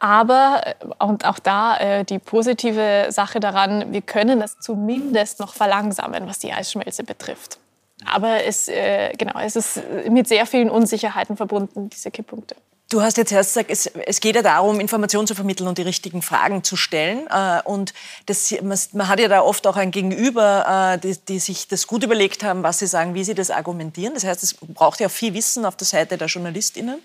Aber, 0.05 0.61
äh, 0.63 0.73
und 0.99 1.25
auch 1.25 1.39
da 1.39 1.77
äh, 1.77 2.05
die 2.05 2.19
positive 2.19 3.07
Sache 3.09 3.39
daran, 3.39 3.91
wir 3.91 4.01
können 4.01 4.39
das 4.39 4.59
zumindest 4.59 5.39
noch 5.39 5.55
verlangsamen, 5.55 6.27
was 6.27 6.37
die 6.37 6.53
Eisschmelze 6.53 7.03
betrifft. 7.03 7.57
Aber 8.05 8.43
es, 8.43 8.67
äh, 8.67 9.13
genau, 9.17 9.39
es 9.39 9.55
ist 9.55 9.81
mit 10.07 10.27
sehr 10.27 10.45
vielen 10.45 10.69
Unsicherheiten 10.69 11.37
verbunden, 11.37 11.89
diese 11.89 12.11
Kipppunkte. 12.11 12.55
Du 12.91 13.01
hast 13.01 13.17
jetzt 13.17 13.31
erst 13.31 13.55
gesagt, 13.55 13.71
es, 13.71 13.87
es, 13.87 14.19
geht 14.19 14.35
ja 14.35 14.43
darum, 14.43 14.79
Informationen 14.79 15.25
zu 15.25 15.33
vermitteln 15.33 15.67
und 15.67 15.79
die 15.79 15.81
richtigen 15.81 16.21
Fragen 16.21 16.63
zu 16.63 16.75
stellen. 16.75 17.25
Äh, 17.31 17.61
und 17.63 17.95
das, 18.27 18.53
man, 18.61 19.07
hat 19.07 19.19
ja 19.19 19.27
da 19.27 19.41
oft 19.41 19.65
auch 19.65 19.75
ein 19.75 19.89
Gegenüber, 19.89 20.93
äh, 20.93 20.99
die, 20.99 21.17
die, 21.27 21.39
sich 21.39 21.67
das 21.67 21.87
gut 21.87 22.03
überlegt 22.03 22.43
haben, 22.43 22.61
was 22.61 22.77
sie 22.77 22.85
sagen, 22.85 23.15
wie 23.15 23.23
sie 23.23 23.33
das 23.33 23.49
argumentieren. 23.49 24.13
Das 24.13 24.23
heißt, 24.23 24.43
es 24.43 24.53
braucht 24.53 24.99
ja 24.99 25.09
viel 25.09 25.33
Wissen 25.33 25.65
auf 25.65 25.75
der 25.75 25.87
Seite 25.87 26.15
der 26.19 26.27
JournalistInnen. 26.27 26.99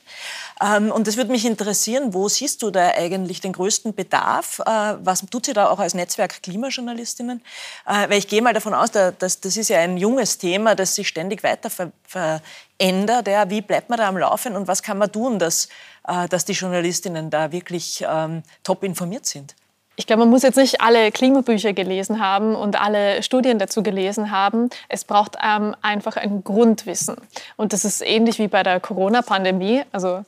Ähm, 0.63 0.93
und 0.93 1.07
das 1.07 1.17
würde 1.17 1.31
mich 1.31 1.47
interessieren, 1.47 2.13
wo 2.13 2.29
siehst 2.29 2.63
du 2.63 2.71
da 2.71 2.89
eigentlich 2.89 3.41
den 3.41 3.53
größten 3.53 3.95
Bedarf? 3.95 4.61
Äh, 4.61 4.97
was 5.03 5.25
tut 5.31 5.47
sie 5.47 5.53
da 5.53 5.71
auch 5.71 5.79
als 5.79 5.95
Netzwerk 5.95 6.43
Klimajournalistinnen? 6.43 7.43
Äh, 7.87 8.11
weil 8.11 8.19
ich 8.19 8.29
gehe 8.29 8.43
mal 8.43 8.53
davon 8.53 8.75
aus, 8.75 8.91
dass 8.91 9.41
das 9.41 9.57
ist 9.57 9.69
ja 9.69 9.79
ein 9.79 9.97
junges 9.97 10.39
Thema, 10.39 10.75
das 10.75 10.95
sich 10.95 11.09
ständig 11.09 11.43
weiter 11.43 11.71
verändert. 11.71 13.27
Wie 13.49 13.63
bleibt 13.63 13.89
man 13.89 13.99
da 13.99 14.09
am 14.09 14.19
Laufen 14.19 14.55
und 14.55 14.69
was 14.69 14.83
kann 14.83 14.99
man 14.99 15.11
tun, 15.11 15.39
dass, 15.39 15.69
äh, 16.07 16.29
die 16.29 16.53
Journalistinnen 16.53 17.31
da 17.31 17.53
wirklich 17.53 18.05
ähm, 18.07 18.43
top 18.63 18.85
informiert 18.85 19.25
sind? 19.27 19.55
Ich 19.97 20.07
glaube, 20.07 20.21
man 20.21 20.31
muss 20.31 20.43
jetzt 20.43 20.57
nicht 20.57 20.81
alle 20.81 21.13
Klimabücher 21.13 21.75
gelesen 21.75 22.21
haben 22.21 22.55
und 22.55 22.81
alle 22.81 23.23
Studien 23.23 23.59
dazu 23.59 23.83
gelesen 23.83 24.31
haben. 24.31 24.71
Es 24.89 25.05
braucht 25.05 25.37
ähm, 25.43 25.77
einfach 25.83 26.17
ein 26.17 26.43
Grundwissen. 26.43 27.17
Und 27.57 27.75
das 27.75 27.85
ist 27.85 28.01
ähnlich 28.01 28.39
wie 28.39 28.49
bei 28.49 28.63
der 28.63 28.81
Corona-Pandemie. 28.81 29.83
Also 29.93 30.25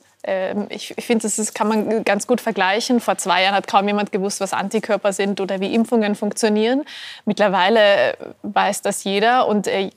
ich, 0.69 0.97
ich 0.97 1.05
finde, 1.05 1.27
das 1.27 1.53
kann 1.53 1.67
man 1.67 2.03
ganz 2.05 2.27
gut 2.27 2.39
vergleichen. 2.39 2.99
Vor 2.99 3.17
zwei 3.17 3.43
Jahren 3.43 3.55
hat 3.55 3.67
kaum 3.67 3.87
jemand 3.87 4.11
gewusst, 4.11 4.39
was 4.39 4.53
Antikörper 4.53 5.11
sind 5.11 5.41
oder 5.41 5.59
wie 5.59 5.73
Impfungen 5.73 6.15
funktionieren. 6.15 6.85
Mittlerweile 7.25 8.13
äh, 8.13 8.15
weiß 8.43 8.81
das 8.81 9.03
jeder 9.03 9.47
und 9.47 9.67
äh, 9.67 9.89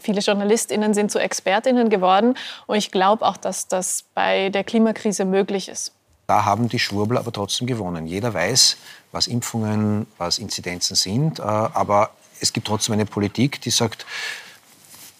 viele 0.00 0.20
JournalistInnen 0.20 0.94
sind 0.94 1.10
zu 1.10 1.18
ExpertInnen 1.18 1.90
geworden. 1.90 2.36
Und 2.66 2.76
ich 2.76 2.92
glaube 2.92 3.26
auch, 3.26 3.36
dass 3.36 3.66
das 3.66 4.04
bei 4.14 4.50
der 4.50 4.62
Klimakrise 4.62 5.24
möglich 5.24 5.68
ist. 5.68 5.92
Da 6.28 6.44
haben 6.44 6.68
die 6.68 6.78
Schwurbel 6.78 7.16
aber 7.16 7.32
trotzdem 7.32 7.66
gewonnen. 7.66 8.06
Jeder 8.06 8.34
weiß, 8.34 8.76
was 9.12 9.26
Impfungen, 9.26 10.06
was 10.18 10.38
Inzidenzen 10.38 10.94
sind, 10.94 11.40
äh, 11.40 11.42
aber 11.42 12.10
es 12.40 12.52
gibt 12.52 12.66
trotzdem 12.66 12.92
eine 12.92 13.06
Politik, 13.06 13.60
die 13.62 13.70
sagt, 13.70 14.06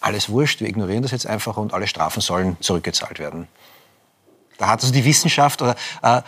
alles 0.00 0.28
wurscht, 0.28 0.61
wir 0.61 0.68
ignorieren 0.68 1.02
das 1.02 1.11
jetzt 1.11 1.26
einfach 1.26 1.57
und 1.57 1.75
alle 1.75 1.88
Strafen 1.88 2.21
sollen 2.21 2.57
zurückgezahlt 2.61 3.18
werden. 3.18 3.49
Da 4.59 4.69
hat 4.69 4.83
also 4.83 4.93
die 4.93 5.05
Wissenschaft 5.05 5.62
oder 5.62 5.75
äh, 6.03 6.21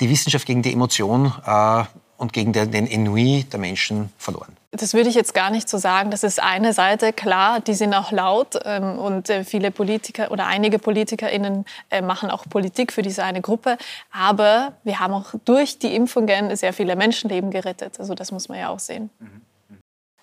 die 0.00 0.08
Wissenschaft 0.08 0.46
gegen 0.46 0.62
die 0.62 0.72
Emotion 0.72 1.32
äh, 1.44 1.84
und 2.16 2.32
gegen 2.32 2.52
den, 2.52 2.70
den 2.70 2.86
Ennui 2.86 3.44
der 3.44 3.58
Menschen 3.58 4.12
verloren. 4.18 4.56
Das 4.72 4.94
würde 4.94 5.08
ich 5.08 5.16
jetzt 5.16 5.34
gar 5.34 5.50
nicht 5.50 5.68
so 5.68 5.78
sagen. 5.78 6.10
Das 6.12 6.22
ist 6.22 6.40
eine 6.40 6.72
Seite, 6.72 7.12
klar, 7.12 7.60
die 7.60 7.74
sind 7.74 7.92
auch 7.92 8.12
laut 8.12 8.60
ähm, 8.64 8.98
und 8.98 9.28
äh, 9.28 9.42
viele 9.42 9.72
Politiker 9.72 10.30
oder 10.30 10.46
einige 10.46 10.78
PolitikerInnen 10.78 11.64
äh, 11.90 12.02
machen 12.02 12.30
auch 12.30 12.44
Politik 12.48 12.92
für 12.92 13.02
diese 13.02 13.24
eine 13.24 13.40
Gruppe. 13.40 13.78
Aber 14.12 14.74
wir 14.84 15.00
haben 15.00 15.12
auch 15.12 15.34
durch 15.44 15.78
die 15.80 15.94
Impfungen 15.96 16.54
sehr 16.54 16.72
viele 16.72 16.94
Menschenleben 16.94 17.50
gerettet. 17.50 17.98
Also 17.98 18.14
das 18.14 18.30
muss 18.30 18.48
man 18.48 18.58
ja 18.58 18.68
auch 18.68 18.78
sehen. 18.78 19.10
Mhm. 19.18 19.42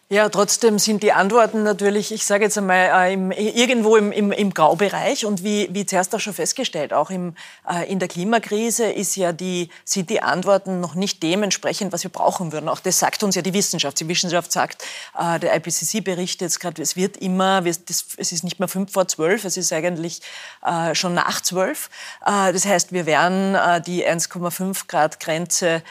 Ja, 0.10 0.30
trotzdem 0.30 0.80
sind 0.80 1.04
die 1.04 1.12
Antworten 1.12 1.64
natürlich, 1.64 2.14
ich 2.14 2.24
sage 2.24 2.46
jetzt 2.46 2.58
einmal, 2.58 3.10
äh, 3.10 3.14
im, 3.14 3.32
irgendwo 3.32 3.98
im, 3.98 4.14
im, 4.14 4.32
im, 4.32 4.54
Graubereich. 4.54 5.26
Und 5.26 5.44
wie, 5.44 5.68
wie 5.74 5.86
zuerst 5.86 6.16
auch 6.16 6.22
schon 6.22 6.34
festgestellt, 6.34 6.94
auch 6.94 7.10
im, 7.10 7.36
äh, 7.70 7.92
in 7.92 8.00
der 8.00 8.08
Klimakrise 8.08 8.90
ist 8.90 9.18
ja 9.18 9.34
die, 9.34 9.68
sind 9.84 10.10
die 10.10 10.22
Antworten 10.22 10.80
noch 10.80 10.96
nicht 10.96 11.22
dementsprechend, 11.24 11.92
was 11.92 12.04
wir 12.04 12.10
brauchen 12.10 12.54
würden. 12.54 12.70
Auch 12.70 12.80
das 12.80 13.00
sagt 13.00 13.22
uns 13.22 13.36
ja 13.36 13.42
die 13.42 13.54
Wissenschaft. 13.54 14.00
Die 14.00 14.08
Wissenschaft 14.08 14.50
sagt, 14.54 14.82
äh, 15.20 15.42
der 15.42 15.54
IPCC 15.58 16.02
berichtet 16.02 16.40
jetzt 16.40 16.62
gerade, 16.62 16.82
es 16.82 16.96
wird 16.96 17.18
immer, 17.18 17.66
es 17.66 17.82
ist 18.18 18.46
nicht 18.46 18.60
mehr 18.60 18.70
fünf 18.70 18.94
vor 18.94 19.10
zwölf, 19.10 19.44
es 19.44 19.58
ist 19.58 19.74
eigentlich 19.74 20.22
äh, 20.66 20.96
schon 20.96 21.16
nach 21.16 21.42
zwölf. 21.42 21.90
Äh, 22.26 22.54
das 22.54 22.66
heißt, 22.66 22.94
wir 22.94 23.08
werden 23.08 23.56
äh, 23.56 23.82
die 23.82 24.08
1,5 24.08 24.88
Grad 24.88 25.20
Grenze 25.20 25.84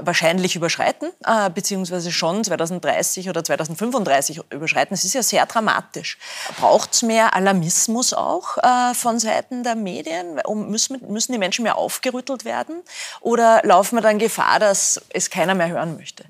wahrscheinlich 0.00 0.56
überschreiten, 0.56 1.10
äh, 1.24 1.50
beziehungsweise 1.50 2.10
schon 2.10 2.42
2030 2.42 3.28
oder 3.28 3.44
2035 3.44 4.40
überschreiten. 4.50 4.94
Es 4.94 5.04
ist 5.04 5.14
ja 5.14 5.22
sehr 5.22 5.46
dramatisch. 5.46 6.18
Braucht 6.58 6.94
es 6.94 7.02
mehr 7.02 7.34
Alarmismus 7.34 8.12
auch 8.14 8.58
äh, 8.58 8.94
von 8.94 9.18
Seiten 9.18 9.62
der 9.62 9.74
Medien? 9.74 10.40
Müssen, 10.54 11.00
müssen 11.08 11.32
die 11.32 11.38
Menschen 11.38 11.62
mehr 11.62 11.76
aufgerüttelt 11.76 12.44
werden? 12.44 12.82
Oder 13.20 13.60
laufen 13.64 13.96
wir 13.96 14.02
dann 14.02 14.18
Gefahr, 14.18 14.58
dass 14.58 15.00
es 15.10 15.30
keiner 15.30 15.54
mehr 15.54 15.68
hören 15.68 15.96
möchte? 15.96 16.24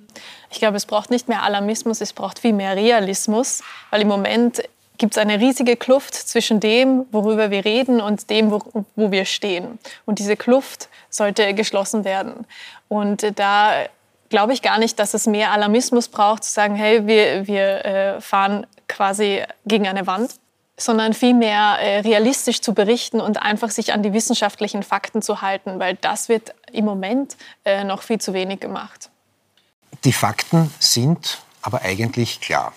Ich 0.51 0.59
glaube, 0.59 0.77
es 0.77 0.87
braucht 0.87 1.11
nicht 1.11 1.29
mehr 1.29 1.43
Alarmismus, 1.43 2.01
es 2.01 2.13
braucht 2.13 2.39
viel 2.39 2.53
mehr 2.53 2.77
Realismus, 2.77 3.63
weil 3.91 4.03
im 4.03 4.09
Moment 4.09 4.63
gibt 4.99 5.15
es 5.15 5.19
eine 5.19 5.41
riesige 5.41 5.77
Kluft 5.77 6.15
zwischen 6.15 6.61
dem, 6.61 7.07
worüber 7.13 7.51
wir 7.51 7.65
reden 7.65 8.01
und 8.01 8.31
dem, 8.31 8.51
wo, 8.51 8.61
wo 8.95 9.11
wir 9.11 9.25
stehen. 9.25 9.79
Und 10.05 10.19
diese 10.19 10.37
Kluft 10.37 10.89
sollte 11.11 11.55
geschlossen 11.55 12.05
werden. 12.05 12.47
Und 12.89 13.39
da 13.39 13.87
glaube 14.29 14.53
ich 14.53 14.63
gar 14.63 14.79
nicht, 14.79 14.99
dass 14.99 15.15
es 15.15 15.27
mehr 15.27 15.53
Alarmismus 15.53 16.09
braucht, 16.09 16.45
zu 16.45 16.53
sagen, 16.53 16.75
hey, 16.75 17.07
wir, 17.07 17.47
wir 17.47 17.85
äh, 17.85 18.21
fahren 18.21 18.67
quasi 18.89 19.43
gegen 19.65 19.87
eine 19.87 20.07
Wand, 20.07 20.35
sondern 20.77 21.15
vielmehr 21.15 21.79
äh, 21.81 22.01
realistisch 22.01 22.61
zu 22.61 22.75
berichten 22.75 23.21
und 23.21 23.43
einfach 23.43 23.71
sich 23.71 23.93
an 23.93 24.03
die 24.03 24.13
wissenschaftlichen 24.13 24.83
Fakten 24.83 25.23
zu 25.23 25.41
halten, 25.41 25.79
weil 25.79 25.97
das 25.97 26.29
wird 26.29 26.55
im 26.73 26.85
Moment 26.85 27.37
äh, 27.65 27.85
noch 27.85 28.03
viel 28.03 28.21
zu 28.21 28.35
wenig 28.35 28.61
gemacht. 28.61 29.11
Die 30.05 30.13
Fakten 30.13 30.73
sind 30.79 31.39
aber 31.63 31.83
eigentlich 31.83 32.41
klar. 32.41 32.73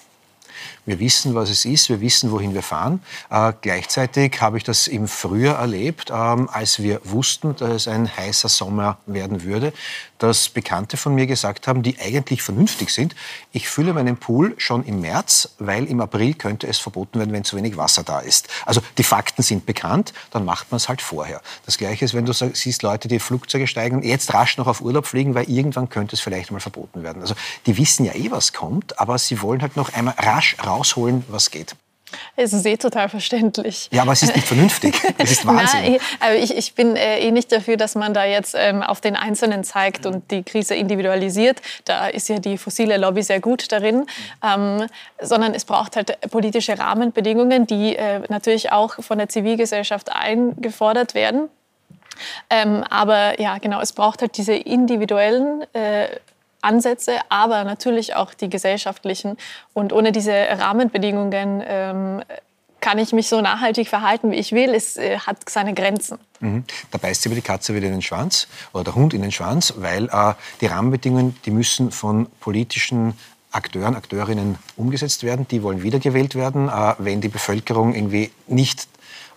Wir 0.86 1.00
wissen, 1.00 1.36
was 1.36 1.50
es 1.50 1.66
ist, 1.66 1.90
wir 1.90 2.02
wissen, 2.02 2.32
wohin 2.32 2.54
wir 2.54 2.64
fahren. 2.64 3.02
Äh, 3.30 3.54
gleichzeitig 3.62 4.42
habe 4.42 4.58
ich 4.58 4.64
das 4.64 4.88
im 4.88 5.08
Frühjahr 5.08 5.60
erlebt, 5.60 6.12
ähm, 6.12 6.50
als 6.52 6.82
wir 6.82 7.02
wussten, 7.04 7.56
dass 7.56 7.72
es 7.72 7.88
ein 7.88 8.16
heißer 8.16 8.50
Sommer 8.50 8.98
werden 9.06 9.44
würde, 9.44 9.74
dass 10.20 10.50
Bekannte 10.50 10.98
von 10.98 11.16
mir 11.16 11.28
gesagt 11.28 11.68
haben, 11.68 11.82
die 11.82 11.98
eigentlich 12.00 12.44
vernünftig 12.44 12.92
sind, 12.92 13.16
ich 13.52 13.68
fülle 13.70 13.94
meinen 13.94 14.18
Pool 14.18 14.54
schon 14.58 14.84
im 14.86 15.02
März, 15.02 15.50
weil 15.60 15.86
im 15.86 16.02
April 16.02 16.34
könnte 16.34 16.68
es 16.68 16.78
verboten 16.78 17.20
werden, 17.20 17.32
wenn 17.32 17.44
zu 17.44 17.56
wenig 17.56 17.78
Wasser 17.78 18.04
da 18.04 18.20
ist. 18.20 18.48
Also 18.66 18.82
die 18.98 19.04
Fakten 19.04 19.42
sind 19.42 19.66
bekannt, 19.66 20.14
dann 20.32 20.46
macht 20.46 20.72
man 20.72 20.78
es 20.78 20.90
halt 20.90 21.02
vorher. 21.02 21.42
Das 21.66 21.78
Gleiche 21.78 22.06
ist, 22.06 22.14
wenn 22.14 22.26
du 22.26 22.34
siehst, 22.34 22.84
Leute, 22.84 23.08
die 23.08 23.20
Flugzeuge 23.20 23.68
steigen 23.68 23.98
und 23.98 24.06
jetzt 24.06 24.34
rasch 24.34 24.58
noch 24.58 24.68
auf 24.68 24.82
Urlaub 24.82 25.08
fliegen, 25.08 25.36
weil 25.36 25.50
irgendwann 25.50 25.90
könnte 25.90 26.16
es 26.16 26.20
vielleicht 26.20 26.52
mal 26.52 26.60
verboten 26.60 27.04
werden. 27.04 27.22
Also 27.22 27.36
die 27.66 27.78
wissen 27.78 28.06
ja 28.06 28.14
eh, 28.14 28.30
was 28.32 28.54
kommt, 28.54 29.00
aber 29.00 29.18
sie 29.18 29.42
wollen 29.42 29.62
halt 29.62 29.76
noch 29.78 29.94
einmal 29.94 30.16
rasch 30.18 30.49
rausholen, 30.66 31.24
was 31.30 31.52
geht. 31.52 31.76
Es 32.36 32.54
ist 32.54 32.66
eh 32.66 32.78
total 32.78 33.10
verständlich. 33.10 33.90
Ja, 33.92 34.02
aber 34.04 34.14
es 34.14 34.24
ist 34.24 34.36
nicht 34.36 34.48
vernünftig. 34.48 34.96
Es 35.18 35.32
ist 35.32 35.46
Wahnsinn. 35.48 36.00
Aber 36.20 36.36
ich, 36.36 36.56
ich 36.56 36.74
bin 36.74 36.96
äh, 36.96 37.20
eh 37.20 37.32
nicht 37.32 37.52
dafür, 37.52 37.78
dass 37.78 37.96
man 37.96 38.14
da 38.14 38.26
jetzt 38.26 38.56
ähm, 38.58 38.82
auf 38.82 39.02
den 39.02 39.16
Einzelnen 39.16 39.64
zeigt 39.64 40.06
und 40.06 40.30
die 40.32 40.44
Krise 40.44 40.76
individualisiert. 40.76 41.62
Da 41.86 42.08
ist 42.08 42.30
ja 42.30 42.40
die 42.40 42.58
fossile 42.58 42.98
Lobby 42.98 43.24
sehr 43.24 43.40
gut 43.40 43.72
darin. 43.72 44.06
Ähm, 44.44 44.88
sondern 45.22 45.54
es 45.54 45.66
braucht 45.66 45.96
halt 45.96 46.20
politische 46.32 46.78
Rahmenbedingungen, 46.80 47.68
die 47.68 47.96
äh, 47.96 48.22
natürlich 48.30 48.72
auch 48.72 48.96
von 49.04 49.18
der 49.18 49.30
Zivilgesellschaft 49.30 50.12
eingefordert 50.12 51.14
werden. 51.14 51.50
Ähm, 52.50 52.84
aber 52.90 53.40
ja, 53.40 53.58
genau, 53.60 53.80
es 53.80 53.94
braucht 53.94 54.22
halt 54.22 54.38
diese 54.38 54.54
individuellen 54.54 55.64
äh, 55.74 56.08
Ansätze, 56.62 57.18
aber 57.30 57.64
natürlich 57.64 58.16
auch 58.16 58.34
die 58.34 58.50
gesellschaftlichen. 58.50 59.38
Und 59.74 59.94
ohne 59.94 60.12
diese 60.12 60.34
Rahmenbedingungen 60.34 61.64
ähm, 61.66 62.24
kann 62.82 62.98
ich 62.98 63.12
mich 63.14 63.28
so 63.28 63.42
nachhaltig 63.42 63.88
verhalten, 63.88 64.32
wie 64.32 64.38
ich 64.38 64.52
will. 64.52 64.74
Es 64.74 64.98
äh, 64.98 65.20
hat 65.20 65.50
seine 65.50 65.74
Grenzen. 65.74 66.20
Mhm. 66.40 66.64
Da 66.92 66.98
beißt 66.98 67.22
sich 67.22 67.30
aber 67.30 67.36
die 67.36 67.42
Katze 67.42 67.76
wieder 67.76 67.88
in 67.88 67.94
den 67.94 68.02
Schwanz 68.02 68.48
oder 68.74 68.86
der 68.86 68.96
Hund 68.96 69.14
in 69.14 69.22
den 69.22 69.32
Schwanz, 69.32 69.74
weil 69.78 70.06
äh, 70.06 70.34
die 70.62 70.68
Rahmenbedingungen, 70.68 71.36
die 71.46 71.52
müssen 71.52 71.92
von 71.92 72.28
politischen 72.40 73.18
Akteuren, 73.52 73.96
Akteurinnen 73.96 74.58
umgesetzt 74.78 75.24
werden. 75.24 75.48
Die 75.48 75.64
wollen 75.64 75.84
wiedergewählt 75.84 76.36
werden. 76.36 76.70
Äh, 76.70 76.96
wenn 77.00 77.22
die 77.22 77.30
Bevölkerung 77.30 77.96
irgendwie 77.96 78.32
nicht 78.48 78.88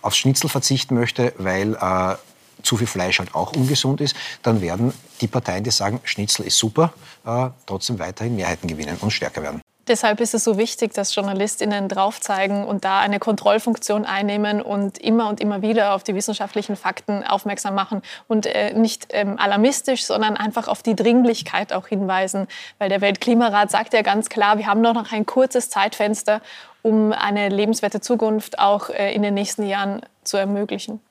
aufs 0.01 0.17
Schnitzel 0.17 0.49
verzichten 0.49 0.95
möchte, 0.95 1.33
weil 1.37 1.75
äh, 1.75 2.15
zu 2.61 2.77
viel 2.77 2.87
Fleisch 2.87 3.19
halt 3.19 3.35
auch 3.35 3.55
ungesund 3.55 4.01
ist, 4.01 4.15
dann 4.41 4.61
werden 4.61 4.93
die 5.21 5.27
Parteien, 5.27 5.63
die 5.63 5.71
sagen, 5.71 5.99
Schnitzel 6.03 6.45
ist 6.45 6.57
super, 6.57 6.93
äh, 7.25 7.49
trotzdem 7.65 7.99
weiterhin 7.99 8.35
Mehrheiten 8.35 8.67
gewinnen 8.67 8.97
und 9.01 9.11
stärker 9.11 9.41
werden. 9.41 9.61
Deshalb 9.87 10.21
ist 10.21 10.33
es 10.33 10.45
so 10.45 10.57
wichtig, 10.57 10.93
dass 10.93 11.13
JournalistInnen 11.13 11.89
drauf 11.89 12.21
zeigen 12.21 12.63
und 12.63 12.85
da 12.85 12.99
eine 13.01 13.19
Kontrollfunktion 13.19 14.05
einnehmen 14.05 14.61
und 14.61 14.97
immer 14.97 15.27
und 15.27 15.41
immer 15.41 15.61
wieder 15.61 15.93
auf 15.93 16.03
die 16.03 16.15
wissenschaftlichen 16.15 16.77
Fakten 16.77 17.25
aufmerksam 17.25 17.75
machen 17.75 18.01
und 18.29 18.45
äh, 18.45 18.73
nicht 18.73 19.07
ähm, 19.09 19.37
alarmistisch, 19.37 20.05
sondern 20.05 20.37
einfach 20.37 20.69
auf 20.69 20.83
die 20.83 20.95
Dringlichkeit 20.95 21.73
auch 21.73 21.87
hinweisen. 21.87 22.47
Weil 22.79 22.87
der 22.87 23.01
Weltklimarat 23.01 23.71
sagt 23.71 23.93
ja 23.93 24.03
ganz 24.03 24.29
klar, 24.29 24.57
wir 24.57 24.67
haben 24.67 24.79
noch 24.79 25.11
ein 25.11 25.25
kurzes 25.25 25.69
Zeitfenster, 25.69 26.41
um 26.81 27.11
eine 27.11 27.49
lebenswerte 27.49 27.99
Zukunft 27.99 28.59
auch 28.59 28.89
äh, 28.89 29.13
in 29.13 29.21
den 29.21 29.33
nächsten 29.33 29.67
Jahren 29.67 30.01
zu 30.23 30.37
ermöglichen. 30.37 31.01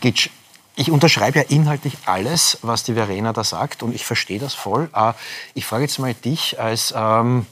Gitsch, 0.00 0.30
ich 0.76 0.90
unterschreibe 0.90 1.38
ja 1.38 1.44
inhaltlich 1.48 1.96
alles, 2.04 2.58
was 2.62 2.84
die 2.84 2.94
Verena 2.94 3.32
da 3.32 3.42
sagt 3.42 3.82
und 3.82 3.94
ich 3.94 4.04
verstehe 4.04 4.38
das 4.38 4.54
voll. 4.54 4.90
Äh, 4.94 5.14
ich 5.54 5.64
frage 5.64 5.84
jetzt 5.84 5.98
mal 5.98 6.12
dich 6.12 6.60
als 6.60 6.94
ähm, 6.96 7.46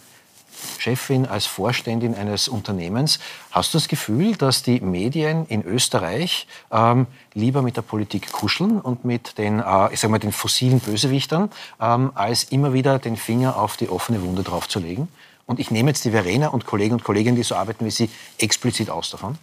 Chefin, 0.78 1.26
als 1.26 1.46
Vorständin 1.46 2.14
eines 2.14 2.48
Unternehmens. 2.48 3.18
Hast 3.50 3.72
du 3.72 3.78
das 3.78 3.88
Gefühl, 3.88 4.36
dass 4.36 4.62
die 4.62 4.80
Medien 4.80 5.46
in 5.46 5.64
Österreich 5.64 6.46
ähm, 6.70 7.06
lieber 7.32 7.62
mit 7.62 7.76
der 7.76 7.82
Politik 7.82 8.30
kuscheln 8.30 8.80
und 8.80 9.04
mit 9.06 9.38
den, 9.38 9.60
äh, 9.60 9.92
ich 9.92 10.00
sag 10.00 10.10
mal, 10.10 10.18
den 10.18 10.32
fossilen 10.32 10.80
Bösewichtern, 10.80 11.50
ähm, 11.80 12.12
als 12.14 12.44
immer 12.44 12.74
wieder 12.74 12.98
den 12.98 13.16
Finger 13.16 13.56
auf 13.56 13.76
die 13.78 13.88
offene 13.88 14.22
Wunde 14.22 14.42
draufzulegen? 14.42 15.08
Und 15.46 15.60
ich 15.60 15.70
nehme 15.70 15.90
jetzt 15.90 16.04
die 16.04 16.10
Verena 16.10 16.48
und 16.48 16.66
Kollegen 16.66 16.94
und 16.94 17.04
Kolleginnen, 17.04 17.36
die 17.36 17.42
so 17.42 17.54
arbeiten 17.54 17.84
wie 17.84 17.90
Sie, 17.90 18.10
explizit 18.38 18.90
aus 18.90 19.10
davon. 19.10 19.38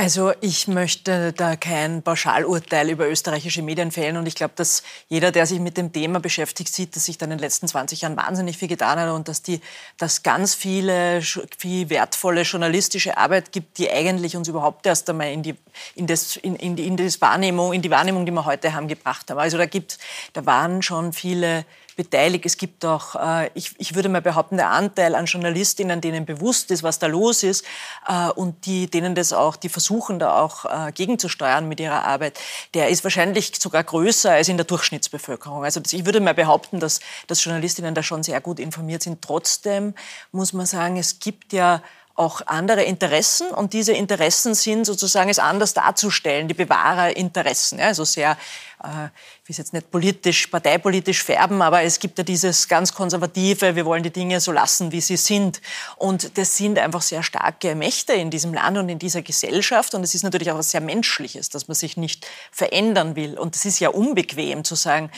Also 0.00 0.32
ich 0.40 0.68
möchte 0.68 1.32
da 1.32 1.56
kein 1.56 2.02
Pauschalurteil 2.04 2.88
über 2.88 3.08
österreichische 3.08 3.62
Medien 3.62 3.90
fällen 3.90 4.16
und 4.16 4.26
ich 4.26 4.36
glaube, 4.36 4.52
dass 4.54 4.84
jeder, 5.08 5.32
der 5.32 5.44
sich 5.44 5.58
mit 5.58 5.76
dem 5.76 5.92
Thema 5.92 6.20
beschäftigt, 6.20 6.72
sieht, 6.72 6.94
dass 6.94 7.06
sich 7.06 7.18
da 7.18 7.24
in 7.24 7.30
den 7.30 7.40
letzten 7.40 7.66
20 7.66 8.02
Jahren 8.02 8.16
wahnsinnig 8.16 8.56
viel 8.56 8.68
getan 8.68 9.00
hat 9.00 9.10
und 9.10 9.26
dass 9.26 9.42
die, 9.42 9.60
dass 9.96 10.22
ganz 10.22 10.54
viele, 10.54 11.20
viel 11.20 11.90
wertvolle 11.90 12.42
journalistische 12.42 13.18
Arbeit 13.18 13.50
gibt, 13.50 13.78
die 13.78 13.90
eigentlich 13.90 14.36
uns 14.36 14.46
überhaupt 14.46 14.86
erst 14.86 15.10
einmal 15.10 15.32
in 15.32 15.42
die, 15.42 15.56
in 15.96 16.06
das, 16.06 16.36
in, 16.36 16.54
in 16.54 16.76
die, 16.76 16.86
in 16.86 16.96
das 16.96 17.20
Wahrnehmung, 17.20 17.72
in 17.72 17.82
die 17.82 17.90
Wahrnehmung, 17.90 18.24
die 18.24 18.30
wir 18.30 18.44
heute 18.44 18.74
haben, 18.74 18.86
gebracht 18.86 19.28
haben. 19.28 19.40
Also 19.40 19.58
da 19.58 19.66
gibt, 19.66 19.98
da 20.32 20.46
waren 20.46 20.80
schon 20.80 21.12
viele 21.12 21.64
beteiligt. 21.98 22.46
Es 22.46 22.56
gibt 22.56 22.84
auch, 22.84 23.16
äh, 23.16 23.50
ich, 23.54 23.74
ich 23.78 23.96
würde 23.96 24.08
mal 24.08 24.22
behaupten, 24.22 24.56
der 24.56 24.70
Anteil 24.70 25.16
an 25.16 25.26
Journalistinnen, 25.26 26.00
denen 26.00 26.24
bewusst 26.24 26.70
ist, 26.70 26.84
was 26.84 27.00
da 27.00 27.08
los 27.08 27.42
ist 27.42 27.64
äh, 28.06 28.28
und 28.30 28.66
die, 28.66 28.86
denen 28.86 29.16
das 29.16 29.32
auch, 29.32 29.56
die 29.56 29.68
versuchen 29.68 30.20
da 30.20 30.40
auch 30.40 30.64
äh, 30.64 30.92
gegenzusteuern 30.92 31.66
mit 31.66 31.80
ihrer 31.80 32.04
Arbeit, 32.04 32.38
der 32.72 32.88
ist 32.88 33.02
wahrscheinlich 33.02 33.52
sogar 33.60 33.82
größer 33.82 34.30
als 34.30 34.48
in 34.48 34.56
der 34.56 34.64
Durchschnittsbevölkerung. 34.64 35.64
Also 35.64 35.80
ich 35.90 36.06
würde 36.06 36.20
mal 36.20 36.34
behaupten, 36.34 36.78
dass, 36.78 37.00
dass 37.26 37.42
Journalistinnen 37.42 37.96
da 37.96 38.04
schon 38.04 38.22
sehr 38.22 38.40
gut 38.40 38.60
informiert 38.60 39.02
sind. 39.02 39.20
Trotzdem 39.20 39.94
muss 40.30 40.52
man 40.52 40.66
sagen, 40.66 40.98
es 40.98 41.18
gibt 41.18 41.52
ja 41.52 41.82
auch 42.18 42.42
andere 42.46 42.82
Interessen 42.82 43.48
und 43.50 43.72
diese 43.72 43.92
Interessen 43.92 44.54
sind 44.54 44.84
sozusagen 44.84 45.30
es 45.30 45.38
anders 45.38 45.72
darzustellen, 45.72 46.48
die 46.48 46.54
Bewahrerinteressen. 46.54 47.78
Ja, 47.78 47.86
also 47.86 48.04
sehr, 48.04 48.36
äh, 48.82 49.06
ich 49.44 49.48
will 49.48 49.56
jetzt 49.56 49.72
nicht 49.72 49.88
politisch, 49.92 50.48
parteipolitisch 50.48 51.22
färben, 51.22 51.62
aber 51.62 51.82
es 51.82 52.00
gibt 52.00 52.18
ja 52.18 52.24
dieses 52.24 52.66
ganz 52.66 52.92
konservative, 52.92 53.76
wir 53.76 53.86
wollen 53.86 54.02
die 54.02 54.10
Dinge 54.10 54.40
so 54.40 54.50
lassen, 54.50 54.90
wie 54.90 55.00
sie 55.00 55.16
sind. 55.16 55.60
Und 55.94 56.36
das 56.36 56.56
sind 56.56 56.80
einfach 56.80 57.02
sehr 57.02 57.22
starke 57.22 57.76
Mächte 57.76 58.14
in 58.14 58.30
diesem 58.30 58.52
Land 58.52 58.78
und 58.78 58.88
in 58.88 58.98
dieser 58.98 59.22
Gesellschaft. 59.22 59.94
Und 59.94 60.02
es 60.02 60.14
ist 60.16 60.24
natürlich 60.24 60.50
auch 60.50 60.58
was 60.58 60.72
sehr 60.72 60.80
Menschliches, 60.80 61.50
dass 61.50 61.68
man 61.68 61.76
sich 61.76 61.96
nicht 61.96 62.26
verändern 62.50 63.14
will. 63.14 63.38
Und 63.38 63.54
es 63.54 63.64
ist 63.64 63.78
ja 63.78 63.90
unbequem 63.90 64.64
zu 64.64 64.74
sagen, 64.74 65.12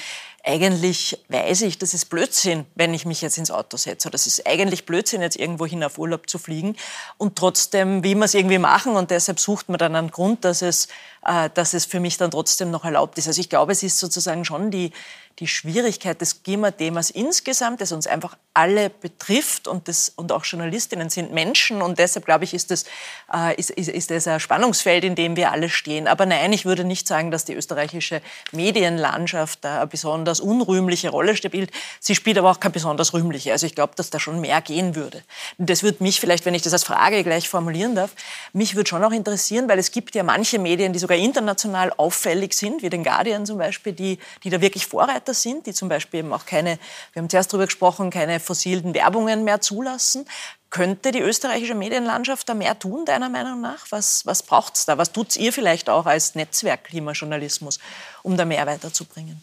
eigentlich 0.45 1.19
weiß 1.29 1.63
ich, 1.63 1.79
das 1.79 1.93
ist 1.93 2.07
Blödsinn, 2.07 2.65
wenn 2.75 2.95
ich 2.95 3.05
mich 3.05 3.21
jetzt 3.21 3.37
ins 3.37 3.51
Auto 3.51 3.77
setze. 3.77 4.11
Das 4.11 4.27
ist 4.27 4.47
eigentlich 4.47 4.87
Blödsinn, 4.87 5.21
jetzt 5.21 5.37
irgendwo 5.37 5.67
hin 5.67 5.85
auf 5.85 5.99
Urlaub 5.99 6.29
zu 6.31 6.39
fliegen. 6.39 6.77
Und 7.19 7.37
trotzdem 7.37 8.03
will 8.03 8.15
man 8.15 8.25
es 8.25 8.35
irgendwie 8.35 8.59
machen 8.59 8.97
und 8.97 9.11
deshalb 9.11 9.39
sucht 9.39 9.69
man 9.69 9.79
dann 9.79 9.95
einen 9.95 10.11
Grund, 10.11 10.45
dass 10.45 10.63
es, 10.63 10.89
äh, 11.27 11.51
dass 11.53 11.75
es 11.75 11.85
für 11.85 12.01
mich 12.01 12.17
dann 12.17 12.31
trotzdem 12.31 12.71
noch 12.71 12.85
erlaubt 12.85 13.19
ist. 13.19 13.29
Also 13.29 13.41
ich 13.41 13.51
glaube, 13.51 13.73
es 13.73 13.83
ist 13.83 13.99
sozusagen 13.99 14.45
schon 14.45 14.71
die, 14.71 14.93
die 15.41 15.49
Schwierigkeit 15.49 16.21
des 16.21 16.43
GEMA-Themas 16.43 17.11
insgesamt, 17.11 17.81
das 17.81 17.93
uns 17.93 18.07
einfach 18.07 18.37
alle 18.53 18.91
betrifft 18.91 19.69
und, 19.69 19.89
das, 19.89 20.13
und 20.17 20.33
auch 20.33 20.45
Journalistinnen 20.45 21.09
sind 21.09 21.33
Menschen 21.33 21.81
und 21.81 21.99
deshalb 21.99 22.27
glaube 22.27 22.45
ich, 22.45 22.53
ist 22.53 22.71
das, 22.71 22.85
äh, 23.33 23.55
ist, 23.55 23.71
ist, 23.71 23.89
ist 23.89 24.11
das 24.11 24.27
ein 24.27 24.39
Spannungsfeld, 24.39 25.03
in 25.05 25.15
dem 25.15 25.37
wir 25.37 25.51
alle 25.51 25.71
stehen. 25.71 26.07
Aber 26.07 26.27
nein, 26.27 26.53
ich 26.53 26.67
würde 26.67 26.85
nicht 26.85 27.09
sagen, 27.09 27.31
dass 27.31 27.47
die 27.47 27.55
österreichische 27.55 28.21
Medienlandschaft 28.53 29.65
da 29.65 29.79
eine 29.79 29.87
besonders 29.87 30.41
unrühmliche 30.41 31.09
Rolle 31.09 31.37
spielt. 31.37 31.71
Sie 32.01 32.15
spielt 32.15 32.37
aber 32.37 32.51
auch 32.51 32.61
keine 32.61 32.73
besonders 32.73 33.15
rühmliche. 33.15 33.53
Also 33.53 33.67
ich 33.67 33.75
glaube, 33.75 33.95
dass 33.97 34.11
da 34.11 34.21
schon 34.21 34.41
mehr 34.41 34.61
gehen 34.61 34.95
würde. 34.95 35.23
Das 35.57 35.83
würde 35.83 36.03
mich 36.03 36.21
vielleicht, 36.21 36.45
wenn 36.45 36.55
ich 36.55 36.63
das 36.63 36.75
als 36.75 36.85
Frage 36.85 37.25
gleich 37.25 37.49
formulieren 37.49 37.95
darf, 37.95 38.11
mich 38.53 38.75
würde 38.77 38.89
schon 38.89 39.03
auch 39.03 39.13
interessieren, 39.13 39.69
weil 39.69 39.79
es 39.79 39.91
gibt 39.91 40.15
ja 40.15 40.23
manche 40.23 40.59
Medien, 40.59 40.93
die 40.93 40.99
sogar 40.99 41.17
international 41.17 41.93
auffällig 41.97 42.53
sind, 42.53 42.83
wie 42.83 42.91
den 42.91 43.05
Guardian 43.05 43.47
zum 43.47 43.57
Beispiel, 43.57 43.95
die, 43.95 44.19
die 44.45 44.51
da 44.51 44.61
wirklich 44.61 44.87
Vorreiter 44.87 45.30
Anbieter 45.31 45.35
sind, 45.35 45.67
die 45.67 45.75
zum 45.75 45.89
Beispiel 45.89 46.21
eben 46.21 46.33
auch 46.33 46.47
keine, 46.47 46.79
wir 47.13 47.23
haben 47.23 47.29
zuerst 47.29 47.53
darüber 47.53 47.67
gesprochen, 47.67 48.11
keine 48.11 48.41
fossilen 48.41 48.95
Werbungen 48.95 49.45
mehr 49.45 49.61
zulassen. 49.61 50.27
Könnte 50.71 51.11
die 51.11 51.21
österreichische 51.21 51.75
Medienlandschaft 51.75 52.49
da 52.49 52.55
mehr 52.55 52.79
tun, 52.79 53.05
deiner 53.05 53.29
Meinung 53.29 53.61
nach? 53.61 53.87
Was, 53.91 54.25
was 54.27 54.43
braucht 54.43 54.77
es 54.77 54.87
da? 54.87 54.99
Was 54.99 55.13
tut 55.13 55.37
ihr 55.37 55.53
vielleicht 55.53 55.89
auch 55.89 56.07
als 56.07 56.35
Netzwerk 56.35 56.85
Klimajournalismus, 56.85 57.79
um 58.23 58.37
da 58.37 58.45
mehr 58.45 58.67
weiterzubringen? 58.67 59.43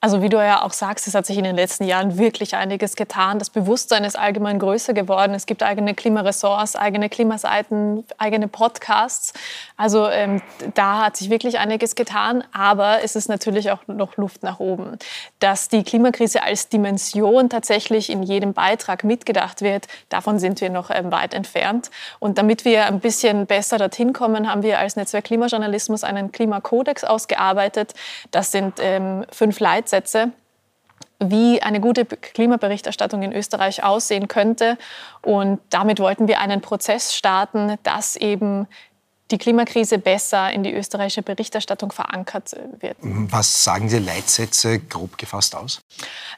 Also 0.00 0.22
wie 0.22 0.28
du 0.28 0.36
ja 0.36 0.62
auch 0.62 0.72
sagst, 0.72 1.08
es 1.08 1.16
hat 1.16 1.26
sich 1.26 1.36
in 1.38 1.42
den 1.42 1.56
letzten 1.56 1.82
Jahren 1.82 2.18
wirklich 2.18 2.54
einiges 2.54 2.94
getan. 2.94 3.40
Das 3.40 3.50
Bewusstsein 3.50 4.04
ist 4.04 4.16
allgemein 4.16 4.60
größer 4.60 4.92
geworden. 4.92 5.34
Es 5.34 5.44
gibt 5.44 5.64
eigene 5.64 5.92
Klimaressorts, 5.92 6.76
eigene 6.76 7.08
Klimaseiten, 7.08 8.04
eigene 8.16 8.46
Podcasts. 8.46 9.32
Also 9.76 10.08
ähm, 10.08 10.40
da 10.74 11.04
hat 11.04 11.16
sich 11.16 11.30
wirklich 11.30 11.58
einiges 11.58 11.96
getan. 11.96 12.44
Aber 12.52 13.02
es 13.02 13.16
ist 13.16 13.28
natürlich 13.28 13.72
auch 13.72 13.88
noch 13.88 14.16
Luft 14.16 14.44
nach 14.44 14.60
oben. 14.60 14.98
Dass 15.40 15.66
die 15.66 15.82
Klimakrise 15.82 16.44
als 16.44 16.68
Dimension 16.68 17.50
tatsächlich 17.50 18.08
in 18.08 18.22
jedem 18.22 18.52
Beitrag 18.52 19.02
mitgedacht 19.02 19.62
wird, 19.62 19.88
davon 20.10 20.38
sind 20.38 20.60
wir 20.60 20.70
noch 20.70 20.90
ähm, 20.90 21.10
weit 21.10 21.34
entfernt. 21.34 21.90
Und 22.20 22.38
damit 22.38 22.64
wir 22.64 22.86
ein 22.86 23.00
bisschen 23.00 23.46
besser 23.46 23.78
dorthin 23.78 24.12
kommen, 24.12 24.48
haben 24.48 24.62
wir 24.62 24.78
als 24.78 24.94
Netzwerk 24.94 25.24
Klimajournalismus 25.24 26.04
einen 26.04 26.30
Klimakodex 26.30 27.02
ausgearbeitet. 27.02 27.94
Das 28.30 28.52
sind 28.52 28.74
ähm, 28.78 29.24
fünf 29.32 29.58
Leitsätze 29.58 29.87
Leitsätze, 29.88 30.32
wie 31.18 31.62
eine 31.62 31.80
gute 31.80 32.04
Klimaberichterstattung 32.04 33.22
in 33.22 33.32
Österreich 33.32 33.82
aussehen 33.82 34.28
könnte. 34.28 34.78
Und 35.22 35.60
damit 35.70 35.98
wollten 35.98 36.28
wir 36.28 36.40
einen 36.40 36.60
Prozess 36.60 37.14
starten, 37.14 37.76
dass 37.82 38.16
eben 38.16 38.68
die 39.30 39.38
Klimakrise 39.38 39.98
besser 39.98 40.50
in 40.52 40.62
die 40.62 40.72
österreichische 40.72 41.22
Berichterstattung 41.22 41.92
verankert 41.92 42.56
wird. 42.80 42.96
Was 43.02 43.62
sagen 43.62 43.88
die 43.88 43.98
Leitsätze 43.98 44.78
grob 44.78 45.18
gefasst 45.18 45.54
aus? 45.54 45.80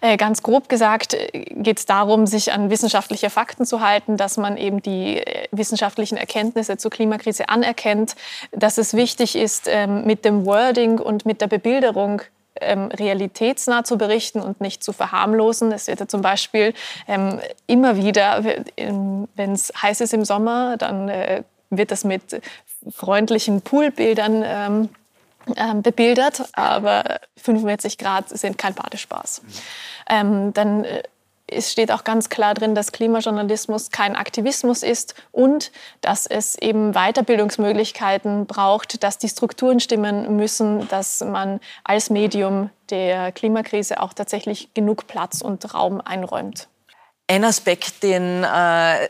Äh, 0.01 0.17
ganz 0.17 0.43
grob 0.43 0.69
gesagt 0.69 1.15
äh, 1.15 1.45
geht 1.51 1.79
es 1.79 1.87
darum, 1.87 2.27
sich 2.27 2.53
an 2.53 2.71
wissenschaftliche 2.71 3.31
Fakten 3.31 3.65
zu 3.65 3.81
halten, 3.81 4.17
dass 4.17 4.39
man 4.39 4.57
eben 4.57 4.83
die 4.83 5.19
äh, 5.19 5.47
wissenschaftlichen 5.53 6.17
Erkenntnisse 6.17 6.79
zur 6.79 6.91
Klimakrise 6.91 7.49
anerkennt, 7.49 8.17
dass 8.51 8.77
es 8.77 8.95
wichtig 8.95 9.37
ist, 9.37 9.69
ähm, 9.69 10.05
mit 10.05 10.25
dem 10.25 10.45
Wording 10.45 10.99
und 10.99 11.25
mit 11.27 11.41
der 11.41 11.47
Bebilderung 11.47 12.23
ähm, 12.61 12.87
realitätsnah 12.87 13.85
zu 13.85 13.99
berichten 13.99 14.41
und 14.41 14.61
nicht 14.61 14.83
zu 14.83 14.93
verharmlosen. 14.93 15.73
Es 15.73 15.87
wird 15.87 16.01
ja 16.01 16.09
zum 16.09 16.23
Beispiel 16.23 16.75
ähm, 17.09 17.41
immer 17.67 17.97
wieder, 17.97 18.45
wenn 18.45 19.53
es 19.53 19.73
heiß 19.81 20.01
ist 20.01 20.15
im 20.15 20.25
Sommer, 20.25 20.77
dann 20.77 21.09
äh, 21.09 21.43
wird 21.71 21.91
das 21.91 22.05
mit 22.05 22.41
freundlichen 22.91 23.63
Poolbildern 23.63 24.43
ähm, 24.45 24.89
ähm, 25.57 25.83
bebildert, 25.83 26.43
aber 26.53 27.21
45 27.37 27.99
Grad 27.99 28.29
sind 28.29 28.59
kein 28.59 28.75
Badespaß. 28.75 29.43
Ähm, 30.09 30.53
dann 30.53 30.85
äh, 30.85 31.03
es 31.51 31.73
steht 31.73 31.93
auch 31.93 32.05
ganz 32.05 32.29
klar 32.29 32.55
drin, 32.55 32.75
dass 32.75 32.93
Klimajournalismus 32.93 33.91
kein 33.91 34.17
Aktivismus 34.17 34.83
ist 34.83 35.15
und 35.33 35.73
dass 36.01 36.27
es 36.27 36.57
eben 36.57 36.93
Weiterbildungsmöglichkeiten 36.93 38.47
braucht, 38.47 39.03
dass 39.03 39.19
die 39.19 39.29
Strukturen 39.29 39.81
stimmen 39.81 40.37
müssen, 40.37 40.89
dass 40.89 41.21
man 41.21 41.61
als 41.85 42.11
Medium 42.11 42.71
der 42.91 43.33
Klimakrise 43.33 44.01
auch 44.01 44.13
tatsächlich 44.13 44.73
genug 44.75 45.07
Platz 45.07 45.41
und 45.43 45.75
Raum 45.75 46.01
einräumt. 46.01 46.69
Ein 47.31 47.45
Aspekt, 47.45 48.03
den, 48.03 48.43
äh, 48.43 49.09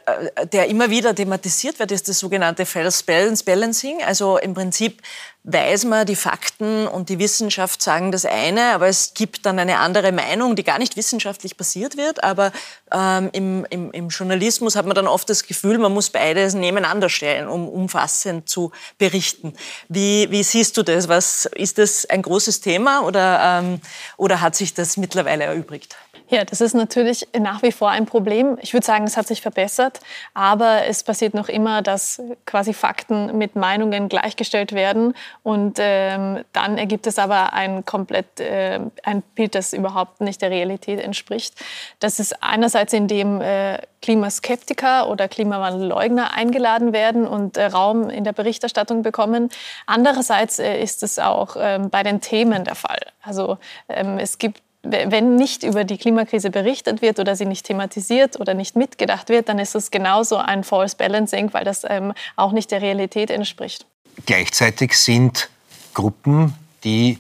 der 0.52 0.68
immer 0.68 0.90
wieder 0.90 1.14
thematisiert 1.14 1.78
wird, 1.78 1.90
ist 1.90 2.06
das 2.06 2.18
sogenannte 2.18 2.66
False 2.66 3.02
Balancing. 3.02 4.02
Also 4.04 4.36
im 4.36 4.52
Prinzip 4.52 5.00
weiß 5.44 5.86
man, 5.86 6.04
die 6.04 6.16
Fakten 6.16 6.86
und 6.86 7.08
die 7.08 7.18
Wissenschaft 7.18 7.80
sagen 7.80 8.12
das 8.12 8.26
eine, 8.26 8.74
aber 8.74 8.88
es 8.88 9.14
gibt 9.14 9.46
dann 9.46 9.58
eine 9.58 9.78
andere 9.78 10.12
Meinung, 10.12 10.54
die 10.54 10.64
gar 10.64 10.78
nicht 10.78 10.98
wissenschaftlich 10.98 11.56
basiert 11.56 11.96
wird. 11.96 12.22
Aber 12.22 12.52
ähm, 12.92 13.30
im, 13.32 13.66
im, 13.70 13.90
im 13.90 14.08
Journalismus 14.10 14.76
hat 14.76 14.84
man 14.84 14.94
dann 14.94 15.06
oft 15.06 15.30
das 15.30 15.46
Gefühl, 15.46 15.78
man 15.78 15.94
muss 15.94 16.10
beides 16.10 16.52
nebeneinander 16.52 17.08
stellen, 17.08 17.48
um 17.48 17.70
umfassend 17.70 18.50
zu 18.50 18.70
berichten. 18.98 19.54
Wie, 19.88 20.30
wie 20.30 20.42
siehst 20.42 20.76
du 20.76 20.82
das? 20.82 21.08
Was, 21.08 21.46
ist 21.54 21.78
das 21.78 22.04
ein 22.04 22.20
großes 22.20 22.60
Thema 22.60 23.00
oder, 23.00 23.62
ähm, 23.62 23.80
oder 24.18 24.42
hat 24.42 24.56
sich 24.56 24.74
das 24.74 24.98
mittlerweile 24.98 25.44
erübrigt? 25.44 25.96
Ja, 26.30 26.44
das 26.44 26.60
ist 26.60 26.74
natürlich 26.74 27.26
nach 27.36 27.64
wie 27.64 27.72
vor 27.72 27.90
ein 27.90 28.06
Problem. 28.06 28.56
Ich 28.62 28.72
würde 28.72 28.86
sagen, 28.86 29.02
es 29.02 29.16
hat 29.16 29.26
sich 29.26 29.40
verbessert, 29.40 29.98
aber 30.32 30.86
es 30.86 31.02
passiert 31.02 31.34
noch 31.34 31.48
immer, 31.48 31.82
dass 31.82 32.22
quasi 32.46 32.72
Fakten 32.72 33.36
mit 33.36 33.56
Meinungen 33.56 34.08
gleichgestellt 34.08 34.72
werden 34.72 35.14
und 35.42 35.78
ähm, 35.80 36.44
dann 36.52 36.78
ergibt 36.78 37.08
es 37.08 37.18
aber 37.18 37.52
ein 37.52 37.84
komplett 37.84 38.38
äh, 38.38 38.78
ein 39.02 39.22
Bild, 39.34 39.56
das 39.56 39.72
überhaupt 39.72 40.20
nicht 40.20 40.40
der 40.40 40.50
Realität 40.50 41.00
entspricht. 41.00 41.56
Das 41.98 42.20
ist 42.20 42.40
einerseits, 42.44 42.92
indem 42.92 43.40
äh, 43.40 43.78
Klimaskeptiker 44.00 45.08
oder 45.08 45.26
Klimawandelleugner 45.26 46.32
eingeladen 46.32 46.92
werden 46.92 47.26
und 47.26 47.56
äh, 47.56 47.66
Raum 47.66 48.08
in 48.08 48.22
der 48.22 48.32
Berichterstattung 48.32 49.02
bekommen. 49.02 49.48
Andererseits 49.86 50.60
äh, 50.60 50.80
ist 50.80 51.02
es 51.02 51.18
auch 51.18 51.56
ähm, 51.58 51.90
bei 51.90 52.04
den 52.04 52.20
Themen 52.20 52.62
der 52.62 52.76
Fall. 52.76 53.00
Also 53.20 53.58
ähm, 53.88 54.18
es 54.18 54.38
gibt 54.38 54.62
wenn 54.82 55.36
nicht 55.36 55.62
über 55.62 55.84
die 55.84 55.98
Klimakrise 55.98 56.50
berichtet 56.50 57.02
wird 57.02 57.18
oder 57.18 57.36
sie 57.36 57.44
nicht 57.44 57.66
thematisiert 57.66 58.40
oder 58.40 58.54
nicht 58.54 58.76
mitgedacht 58.76 59.28
wird, 59.28 59.48
dann 59.48 59.58
ist 59.58 59.74
es 59.74 59.90
genauso 59.90 60.36
ein 60.36 60.64
False 60.64 60.96
Balancing, 60.96 61.52
weil 61.52 61.64
das 61.64 61.84
ähm, 61.88 62.14
auch 62.36 62.52
nicht 62.52 62.70
der 62.70 62.80
Realität 62.80 63.30
entspricht. 63.30 63.84
Gleichzeitig 64.26 64.98
sind 64.98 65.50
Gruppen, 65.92 66.54
die 66.84 67.18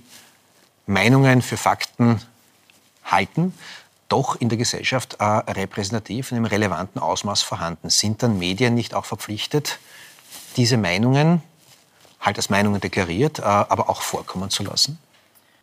Meinungen 0.86 1.42
für 1.42 1.56
Fakten 1.56 2.20
halten, 3.04 3.54
doch 4.08 4.40
in 4.40 4.48
der 4.48 4.58
Gesellschaft 4.58 5.16
äh, 5.20 5.24
repräsentativ 5.24 6.32
in 6.32 6.38
einem 6.38 6.46
relevanten 6.46 7.00
Ausmaß 7.00 7.42
vorhanden. 7.42 7.90
Sind 7.90 8.22
dann 8.22 8.38
Medien 8.38 8.74
nicht 8.74 8.94
auch 8.94 9.04
verpflichtet, 9.04 9.78
diese 10.56 10.76
Meinungen 10.76 11.42
halt 12.20 12.36
als 12.36 12.50
Meinungen 12.50 12.80
deklariert, 12.80 13.38
äh, 13.38 13.42
aber 13.42 13.88
auch 13.88 14.02
vorkommen 14.02 14.50
zu 14.50 14.62
lassen? 14.62 14.98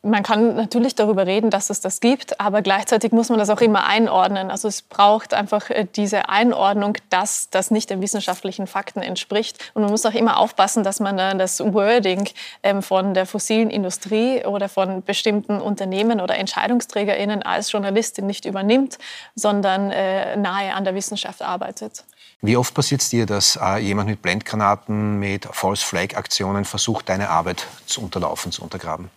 Man 0.02 0.24
kann 0.24 0.56
natürlich 0.56 0.96
darüber 0.96 1.26
reden, 1.26 1.50
dass 1.50 1.70
es 1.70 1.82
das 1.82 2.00
gibt, 2.00 2.40
aber 2.40 2.62
gleichzeitig 2.62 3.12
muss 3.12 3.30
man 3.30 3.40
das 3.40 3.50
auch 3.50 3.62
immer 3.62 3.86
einordnen. 3.86 4.52
Also 4.52 4.68
es 4.68 4.82
braucht 4.82 5.34
einfach 5.34 5.70
äh, 5.70 5.88
diese 5.96 6.30
Einordnung, 6.30 6.98
dass 7.10 7.50
das 7.50 7.72
nicht 7.72 7.90
den 7.90 8.02
wissenschaftlichen 8.02 8.68
Fakten 8.68 9.02
entspricht. 9.02 9.72
Und 9.74 9.82
man 9.82 9.92
muss 9.92 10.06
auch 10.06 10.14
immer 10.14 10.38
aufpassen, 10.38 10.84
dass 10.84 11.00
man 11.00 11.18
das 11.38 11.60
Wording 11.60 12.30
ähm, 12.64 12.82
von 12.82 13.14
der 13.14 13.26
fossilen 13.26 13.70
Industrie 13.70 14.46
oder 14.46 14.70
von 14.70 15.04
bestimmten 15.04 15.60
Unternehmen 15.60 16.22
oder 16.22 16.38
EntscheidungsträgerInnen 16.38 17.44
als 17.44 17.72
Journalistin 17.72 18.28
nicht 18.28 18.46
übernimmt, 18.46 18.98
sondern 19.36 19.92
äh, 19.92 20.38
nahe 20.38 20.74
an 20.74 20.84
der 20.84 20.96
Wissenschaft 20.96 21.42
arbeitet. 21.42 22.04
Wie 22.42 22.56
oft 22.56 22.74
passiert 22.74 23.02
es 23.02 23.10
dir, 23.10 23.26
dass 23.26 23.58
äh, 23.60 23.80
jemand 23.80 24.10
mit 24.10 24.22
Blendgranaten, 24.22 25.18
mit 25.18 25.48
False 25.52 25.84
Flag 25.84 26.16
Aktionen 26.16 26.66
versucht, 26.66 27.10
deine 27.10 27.30
Arbeit 27.30 27.66
zu 27.88 28.02
unterlaufen, 28.02 28.52
zu 28.52 28.62
untergraben? 28.62 29.10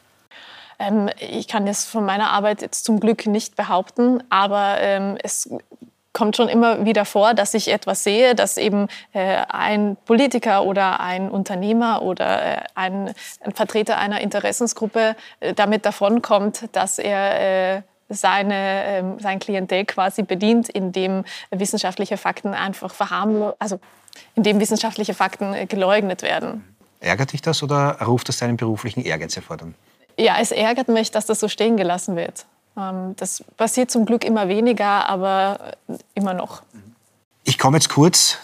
Ähm, 0.80 1.10
ich 1.18 1.46
kann 1.46 1.66
das 1.66 1.84
von 1.84 2.04
meiner 2.04 2.30
Arbeit 2.30 2.62
jetzt 2.62 2.84
zum 2.84 2.98
Glück 2.98 3.26
nicht 3.26 3.54
behaupten, 3.54 4.22
aber 4.30 4.80
ähm, 4.80 5.18
es 5.22 5.48
kommt 6.12 6.36
schon 6.36 6.48
immer 6.48 6.84
wieder 6.84 7.04
vor, 7.04 7.34
dass 7.34 7.54
ich 7.54 7.68
etwas 7.68 8.02
sehe, 8.02 8.34
dass 8.34 8.56
eben 8.56 8.88
äh, 9.12 9.42
ein 9.48 9.96
Politiker 10.06 10.64
oder 10.64 10.98
ein 11.00 11.30
Unternehmer 11.30 12.02
oder 12.02 12.42
äh, 12.42 12.64
ein, 12.74 13.14
ein, 13.40 13.52
Vertreter 13.52 13.98
einer 13.98 14.20
Interessensgruppe 14.20 15.14
äh, 15.38 15.54
damit 15.54 15.86
davonkommt, 15.86 16.68
dass 16.72 16.98
er 16.98 17.76
äh, 17.76 17.82
seine, 18.08 18.84
ähm, 18.86 19.20
sein 19.20 19.38
Klientel 19.38 19.84
quasi 19.84 20.22
bedient, 20.24 20.68
indem 20.68 21.24
wissenschaftliche 21.50 22.16
Fakten 22.16 22.54
einfach 22.54 22.92
verharmlost, 22.92 23.54
also 23.60 23.78
indem 24.34 24.58
wissenschaftliche 24.58 25.14
Fakten 25.14 25.54
äh, 25.54 25.66
geleugnet 25.66 26.22
werden. 26.22 26.64
Ärgert 26.98 27.32
dich 27.32 27.42
das 27.42 27.62
oder 27.62 27.98
ruft 28.02 28.28
das 28.28 28.38
deinen 28.38 28.56
beruflichen 28.56 29.02
Ehrgeiz 29.02 29.36
hervor? 29.36 29.58
Ja, 30.20 30.36
es 30.38 30.50
ärgert 30.50 30.88
mich, 30.88 31.10
dass 31.10 31.24
das 31.24 31.40
so 31.40 31.48
stehen 31.48 31.78
gelassen 31.78 32.14
wird. 32.14 32.44
Ähm, 32.76 33.14
das 33.16 33.42
passiert 33.56 33.90
zum 33.90 34.04
Glück 34.04 34.22
immer 34.22 34.48
weniger, 34.48 35.08
aber 35.08 35.72
immer 36.14 36.34
noch. 36.34 36.62
Ich 37.44 37.58
komme 37.58 37.78
jetzt 37.78 37.88
kurz 37.88 38.36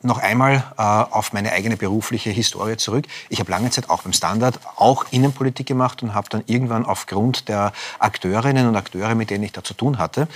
noch 0.00 0.18
einmal 0.18 0.64
äh, 0.78 0.82
auf 0.82 1.34
meine 1.34 1.52
eigene 1.52 1.76
berufliche 1.76 2.30
Historie 2.30 2.78
zurück. 2.78 3.04
Ich 3.28 3.40
habe 3.40 3.50
lange 3.50 3.68
Zeit 3.70 3.90
auch 3.90 4.02
beim 4.02 4.14
Standard 4.14 4.58
auch 4.76 5.04
Innenpolitik 5.10 5.66
gemacht 5.66 6.02
und 6.02 6.14
habe 6.14 6.28
dann 6.30 6.42
irgendwann 6.46 6.86
aufgrund 6.86 7.48
der 7.48 7.72
Akteurinnen 7.98 8.66
und 8.66 8.76
Akteure, 8.76 9.14
mit 9.14 9.28
denen 9.28 9.44
ich 9.44 9.52
da 9.52 9.62
zu 9.62 9.74
tun 9.74 9.98
hatte, 9.98 10.28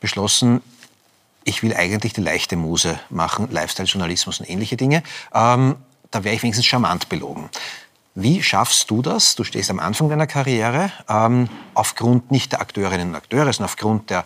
beschlossen, 0.00 0.60
ich 1.44 1.62
will 1.62 1.74
eigentlich 1.74 2.12
die 2.12 2.22
leichte 2.22 2.56
Muse 2.56 2.98
machen, 3.08 3.48
Lifestyle-Journalismus 3.50 4.40
und 4.40 4.50
ähnliche 4.50 4.76
Dinge. 4.76 5.02
Ähm, 5.32 5.76
da 6.10 6.24
wäre 6.24 6.34
ich 6.34 6.42
wenigstens 6.42 6.66
charmant 6.66 7.08
belogen. 7.08 7.48
Wie 8.16 8.42
schaffst 8.44 8.90
du 8.90 9.02
das? 9.02 9.34
Du 9.34 9.42
stehst 9.42 9.70
am 9.70 9.80
Anfang 9.80 10.08
deiner 10.08 10.28
Karriere, 10.28 10.92
ähm, 11.08 11.48
aufgrund 11.74 12.30
nicht 12.30 12.52
der 12.52 12.60
Akteurinnen 12.60 13.08
und 13.08 13.14
Akteure, 13.16 13.52
sondern 13.52 13.64
aufgrund 13.64 14.10
der 14.10 14.24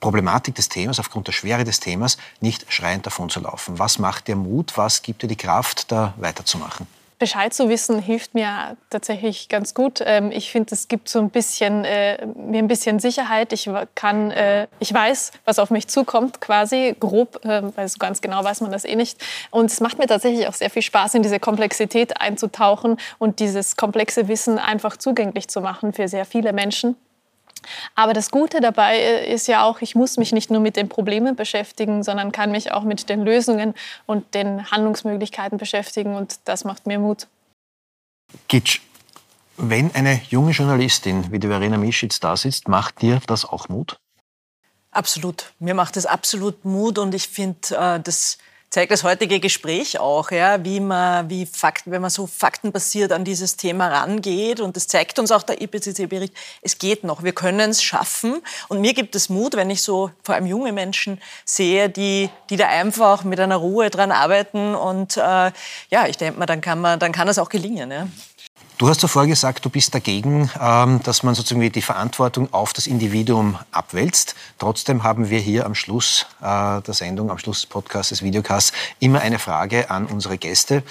Problematik 0.00 0.56
des 0.56 0.68
Themas, 0.68 0.98
aufgrund 0.98 1.28
der 1.28 1.32
Schwere 1.32 1.62
des 1.62 1.78
Themas, 1.78 2.18
nicht 2.40 2.66
schreiend 2.72 3.06
davon 3.06 3.30
zu 3.30 3.40
laufen. 3.40 3.78
Was 3.78 4.00
macht 4.00 4.26
dir 4.26 4.34
Mut? 4.34 4.76
Was 4.76 5.02
gibt 5.02 5.22
dir 5.22 5.28
die 5.28 5.36
Kraft, 5.36 5.92
da 5.92 6.14
weiterzumachen? 6.16 6.88
Bescheid 7.18 7.54
zu 7.54 7.70
wissen 7.70 7.98
hilft 7.98 8.34
mir 8.34 8.76
tatsächlich 8.90 9.48
ganz 9.48 9.72
gut. 9.72 10.02
Ähm, 10.04 10.30
ich 10.30 10.50
finde, 10.50 10.74
es 10.74 10.88
gibt 10.88 11.08
so 11.08 11.18
ein 11.18 11.30
bisschen 11.30 11.84
äh, 11.84 12.26
mir 12.26 12.58
ein 12.58 12.68
bisschen 12.68 12.98
Sicherheit. 12.98 13.52
Ich 13.54 13.70
kann, 13.94 14.30
äh, 14.30 14.66
ich 14.80 14.92
weiß, 14.92 15.32
was 15.46 15.58
auf 15.58 15.70
mich 15.70 15.88
zukommt, 15.88 16.42
quasi 16.42 16.94
grob, 17.00 17.42
äh, 17.44 17.62
weil 17.74 17.88
so 17.88 17.96
ganz 17.98 18.20
genau 18.20 18.44
weiß 18.44 18.60
man 18.60 18.70
das 18.70 18.84
eh 18.84 18.96
nicht. 18.96 19.18
Und 19.50 19.70
es 19.70 19.80
macht 19.80 19.98
mir 19.98 20.06
tatsächlich 20.06 20.46
auch 20.46 20.54
sehr 20.54 20.68
viel 20.68 20.82
Spaß, 20.82 21.14
in 21.14 21.22
diese 21.22 21.40
Komplexität 21.40 22.20
einzutauchen 22.20 22.98
und 23.18 23.40
dieses 23.40 23.76
komplexe 23.76 24.28
Wissen 24.28 24.58
einfach 24.58 24.98
zugänglich 24.98 25.48
zu 25.48 25.62
machen 25.62 25.94
für 25.94 26.08
sehr 26.08 26.26
viele 26.26 26.52
Menschen. 26.52 26.96
Aber 27.94 28.12
das 28.12 28.30
Gute 28.30 28.60
dabei 28.60 28.98
äh, 28.98 29.32
ist 29.32 29.48
ja 29.48 29.64
auch, 29.64 29.80
ich 29.80 29.94
muss 29.94 30.16
mich 30.16 30.32
nicht 30.32 30.50
nur 30.50 30.60
mit 30.60 30.76
den 30.76 30.88
Problemen 30.88 31.36
beschäftigen, 31.36 32.02
sondern 32.02 32.32
kann 32.32 32.50
mich 32.50 32.72
auch 32.72 32.82
mit 32.82 33.08
den 33.08 33.22
Lösungen 33.22 33.74
und 34.06 34.34
den 34.34 34.70
Handlungsmöglichkeiten 34.70 35.58
beschäftigen 35.58 36.14
und 36.14 36.40
das 36.44 36.64
macht 36.64 36.86
mir 36.86 36.98
Mut. 36.98 37.26
Gitsch, 38.48 38.80
wenn 39.56 39.94
eine 39.94 40.20
junge 40.28 40.52
Journalistin 40.52 41.30
wie 41.32 41.38
die 41.38 41.48
Verena 41.48 41.78
Mischitz 41.78 42.20
da 42.20 42.36
sitzt, 42.36 42.68
macht 42.68 43.00
dir 43.02 43.20
das 43.26 43.44
auch 43.44 43.68
Mut? 43.68 43.98
Absolut. 44.90 45.52
Mir 45.58 45.74
macht 45.74 45.96
das 45.96 46.06
absolut 46.06 46.64
Mut 46.64 46.98
und 46.98 47.14
ich 47.14 47.28
finde, 47.28 47.76
äh, 47.76 48.00
das 48.00 48.38
zeigt 48.70 48.92
das 48.92 49.04
heutige 49.04 49.40
Gespräch 49.40 49.98
auch, 49.98 50.30
ja, 50.30 50.64
wie 50.64 50.80
man, 50.80 51.30
wie 51.30 51.46
Fakten, 51.46 51.90
wenn 51.92 52.02
man 52.02 52.10
so 52.10 52.26
faktenbasiert 52.26 53.12
an 53.12 53.24
dieses 53.24 53.56
Thema 53.56 53.88
rangeht. 53.88 54.60
Und 54.60 54.76
das 54.76 54.86
zeigt 54.86 55.18
uns 55.18 55.30
auch 55.32 55.42
der 55.42 55.62
IPCC-Bericht. 55.62 56.34
Es 56.62 56.78
geht 56.78 57.04
noch. 57.04 57.22
Wir 57.22 57.32
können 57.32 57.70
es 57.70 57.82
schaffen. 57.82 58.42
Und 58.68 58.80
mir 58.80 58.92
gibt 58.92 59.14
es 59.14 59.28
Mut, 59.28 59.54
wenn 59.56 59.70
ich 59.70 59.82
so 59.82 60.10
vor 60.22 60.34
allem 60.34 60.46
junge 60.46 60.72
Menschen 60.72 61.20
sehe, 61.44 61.88
die, 61.88 62.28
die 62.50 62.56
da 62.56 62.68
einfach 62.68 63.24
mit 63.24 63.40
einer 63.40 63.56
Ruhe 63.56 63.90
dran 63.90 64.12
arbeiten. 64.12 64.74
Und 64.74 65.16
äh, 65.16 65.20
ja, 65.90 66.06
ich 66.08 66.16
denke 66.16 66.38
mal, 66.38 66.46
dann 66.46 66.60
kann 66.60 66.80
man, 66.80 66.98
dann 66.98 67.12
kann 67.12 67.26
das 67.26 67.38
auch 67.38 67.48
gelingen. 67.48 67.90
Ja. 67.90 68.08
Du 68.78 68.90
hast 68.90 69.00
zuvor 69.00 69.26
gesagt, 69.26 69.64
du 69.64 69.70
bist 69.70 69.94
dagegen, 69.94 70.50
ähm, 70.60 71.00
dass 71.02 71.22
man 71.22 71.34
sozusagen 71.34 71.72
die 71.72 71.80
Verantwortung 71.80 72.52
auf 72.52 72.74
das 72.74 72.86
Individuum 72.86 73.58
abwälzt. 73.70 74.34
Trotzdem 74.58 75.02
haben 75.02 75.30
wir 75.30 75.38
hier 75.38 75.64
am 75.64 75.74
Schluss 75.74 76.26
äh, 76.42 76.82
der 76.82 76.92
Sendung, 76.92 77.30
am 77.30 77.38
Schluss 77.38 77.60
des 77.62 77.66
Podcasts, 77.66 78.10
des 78.10 78.22
Videocasts, 78.22 78.72
immer 78.98 79.20
eine 79.20 79.38
Frage 79.38 79.88
an 79.88 80.04
unsere 80.04 80.36
Gäste, 80.36 80.82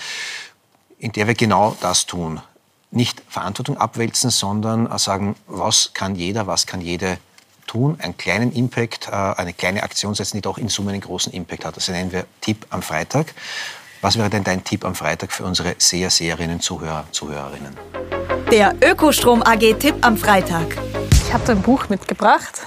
in 0.97 1.11
der 1.11 1.27
wir 1.27 1.35
genau 1.35 1.77
das 1.79 2.07
tun. 2.07 2.41
Nicht 2.89 3.21
Verantwortung 3.29 3.77
abwälzen, 3.77 4.31
sondern 4.31 4.97
sagen, 4.97 5.35
was 5.45 5.91
kann 5.93 6.15
jeder, 6.15 6.47
was 6.47 6.65
kann 6.65 6.81
jede 6.81 7.19
tun, 7.67 7.99
einen 7.99 8.17
kleinen 8.17 8.51
Impact, 8.51 9.09
äh, 9.09 9.11
eine 9.11 9.53
kleine 9.53 9.83
Aktion 9.83 10.15
setzen, 10.15 10.37
die 10.37 10.41
doch 10.41 10.57
in 10.57 10.69
Summe 10.69 10.89
einen 10.89 11.01
großen 11.01 11.31
Impact 11.33 11.65
hat. 11.65 11.77
Das 11.77 11.87
nennen 11.89 12.11
wir 12.11 12.25
Tipp 12.41 12.65
am 12.71 12.81
Freitag. 12.81 13.35
Was 14.05 14.19
wäre 14.19 14.29
denn 14.29 14.43
dein 14.43 14.63
Tipp 14.63 14.85
am 14.85 14.93
Freitag 14.93 15.31
für 15.31 15.45
unsere 15.45 15.73
Seher, 15.79 16.11
Seherinnen, 16.11 16.59
Zuhörer, 16.59 17.05
Zuhörerinnen? 17.09 17.75
Der 18.51 18.75
Ökostrom 18.79 19.41
AG 19.41 19.79
Tipp 19.79 19.95
am 20.01 20.15
Freitag. 20.15 20.77
Ich 21.11 21.33
habe 21.33 21.51
ein 21.51 21.63
Buch 21.63 21.89
mitgebracht. 21.89 22.61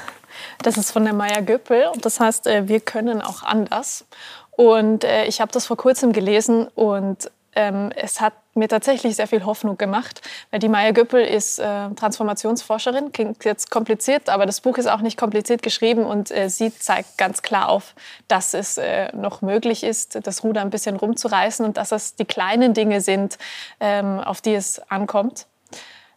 Das 0.65 0.77
ist 0.77 0.91
von 0.91 1.05
der 1.05 1.15
Maya 1.15 1.41
Göppel 1.41 1.87
und 1.95 2.05
das 2.05 2.19
heißt, 2.19 2.49
äh, 2.49 2.67
wir 2.67 2.81
können 2.81 3.23
auch 3.23 3.45
anders. 3.45 4.05
Und 4.51 5.05
äh, 5.05 5.27
ich 5.27 5.41
habe 5.41 5.53
das 5.53 5.67
vor 5.67 5.77
kurzem 5.77 6.13
gelesen 6.13 6.67
und 6.75 7.31
ähm, 7.55 7.93
es 7.95 8.21
hat 8.21 8.33
mir 8.59 8.69
tatsächlich 8.69 9.17
sehr 9.17 9.27
viel 9.27 9.45
Hoffnung 9.45 9.79
gemacht, 9.79 10.21
weil 10.51 10.61
die 10.61 10.69
Maya 10.69 10.91
Göppel 10.91 11.25
ist 11.25 11.59
äh, 11.59 11.89
Transformationsforscherin, 11.91 13.13
klingt 13.13 13.45
jetzt 13.45 13.71
kompliziert, 13.71 14.29
aber 14.29 14.45
das 14.45 14.61
Buch 14.61 14.77
ist 14.77 14.87
auch 14.87 15.01
nicht 15.01 15.17
kompliziert 15.17 15.63
geschrieben 15.63 16.05
und 16.05 16.31
äh, 16.31 16.51
sie 16.51 16.77
zeigt 16.77 17.17
ganz 17.17 17.43
klar 17.43 17.69
auf, 17.69 17.95
dass 18.29 18.55
es 18.55 18.77
äh, 18.77 19.15
noch 19.17 19.41
möglich 19.41 19.83
ist, 19.83 20.19
das 20.27 20.45
Ruder 20.45 20.61
ein 20.61 20.71
bisschen 20.71 20.97
rumzureißen 20.97 21.65
und 21.65 21.77
dass 21.77 21.93
es 21.93 22.17
die 22.17 22.25
kleinen 22.25 22.75
Dinge 22.75 23.01
sind, 23.01 23.39
ähm, 23.81 24.21
auf 24.21 24.41
die 24.41 24.55
es 24.55 24.81
ankommt. 24.91 25.47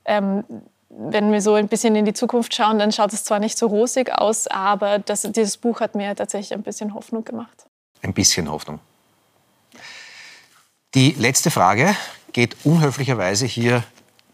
Ähm, 0.04 0.43
wenn 0.89 1.32
wir 1.32 1.41
so 1.41 1.54
ein 1.54 1.67
bisschen 1.67 1.95
in 1.95 2.06
die 2.06 2.13
Zukunft 2.13 2.54
schauen, 2.54 2.77
dann 2.77 2.91
schaut 2.91 3.13
es 3.13 3.23
zwar 3.23 3.39
nicht 3.39 3.58
so 3.58 3.67
rosig 3.67 4.12
aus, 4.12 4.47
aber 4.47 4.99
das, 4.99 5.21
dieses 5.21 5.58
Buch 5.58 5.80
hat 5.80 5.95
mir 5.95 6.15
tatsächlich 6.15 6.54
ein 6.54 6.63
bisschen 6.63 6.93
Hoffnung 6.93 7.23
gemacht. 7.23 7.65
Ein 8.01 8.13
bisschen 8.13 8.51
Hoffnung. 8.51 8.80
Die 10.93 11.12
letzte 11.12 11.51
Frage 11.51 11.95
geht 12.34 12.58
unhöflicherweise 12.65 13.45
hier 13.45 13.86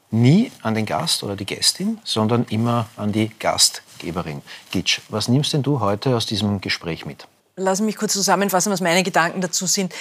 nie 0.10 0.52
an 0.64 0.74
den 0.74 0.88
Gast 0.88 1.22
oder 1.22 1.36
die 1.36 1.46
Gästin, 1.46 2.00
sondern 2.04 2.48
immer 2.50 2.90
an 2.96 3.12
die 3.12 3.30
Gastgeberin. 3.38 4.42
Gitsch, 4.72 5.02
was 5.10 5.28
nimmst 5.28 5.54
denn 5.54 5.62
du 5.62 5.82
heute 5.82 6.16
aus 6.16 6.26
diesem 6.26 6.60
Gespräch 6.60 7.06
mit? 7.06 7.28
Lass 7.58 7.80
mich 7.80 7.96
kurz 7.96 8.14
zusammenfassen, 8.14 8.72
was 8.72 8.82
meine 8.82 9.04
Gedanken 9.04 9.40
dazu 9.42 9.68
sind. 9.68 9.94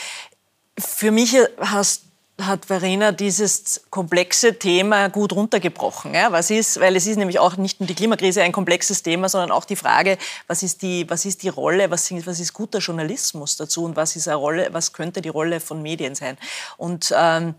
Für 0.79 1.11
mich 1.11 1.37
hast 1.59 2.05
hat 2.41 2.67
Verena 2.67 3.13
dieses 3.13 3.83
komplexe 3.89 4.59
Thema 4.59 5.09
gut 5.09 5.33
runtergebrochen. 5.33 6.15
Ja, 6.15 6.33
was 6.33 6.51
ist, 6.51 6.79
weil 6.81 6.95
es 6.95 7.07
ist 7.07 7.17
nämlich 7.17 7.39
auch 7.39 7.57
nicht 7.57 7.81
nur 7.81 7.87
die 7.87 7.95
Klimakrise 7.95 8.43
ein 8.43 8.53
komplexes 8.53 9.03
Thema, 9.03 9.29
sondern 9.29 9.51
auch 9.51 9.65
die 9.65 9.77
Frage, 9.77 10.19
was 10.47 10.63
ist 10.63 10.83
die, 10.83 11.09
was 11.09 11.25
ist 11.25 11.43
die 11.43 11.49
Rolle, 11.49 11.91
was, 11.91 12.13
was 12.27 12.39
ist 12.39 12.53
guter 12.53 12.81
Journalismus 12.81 13.57
dazu 13.57 13.85
und 13.85 13.97
was 13.97 14.17
ist 14.17 14.29
eine 14.29 14.37
Rolle, 14.37 14.69
was 14.73 14.93
könnte 14.93 15.23
die 15.23 15.31
Rolle 15.31 15.61
von 15.61 15.81
Medien 15.81 16.15
sein? 16.15 16.37
Und 16.77 17.13
ähm, 17.17 17.55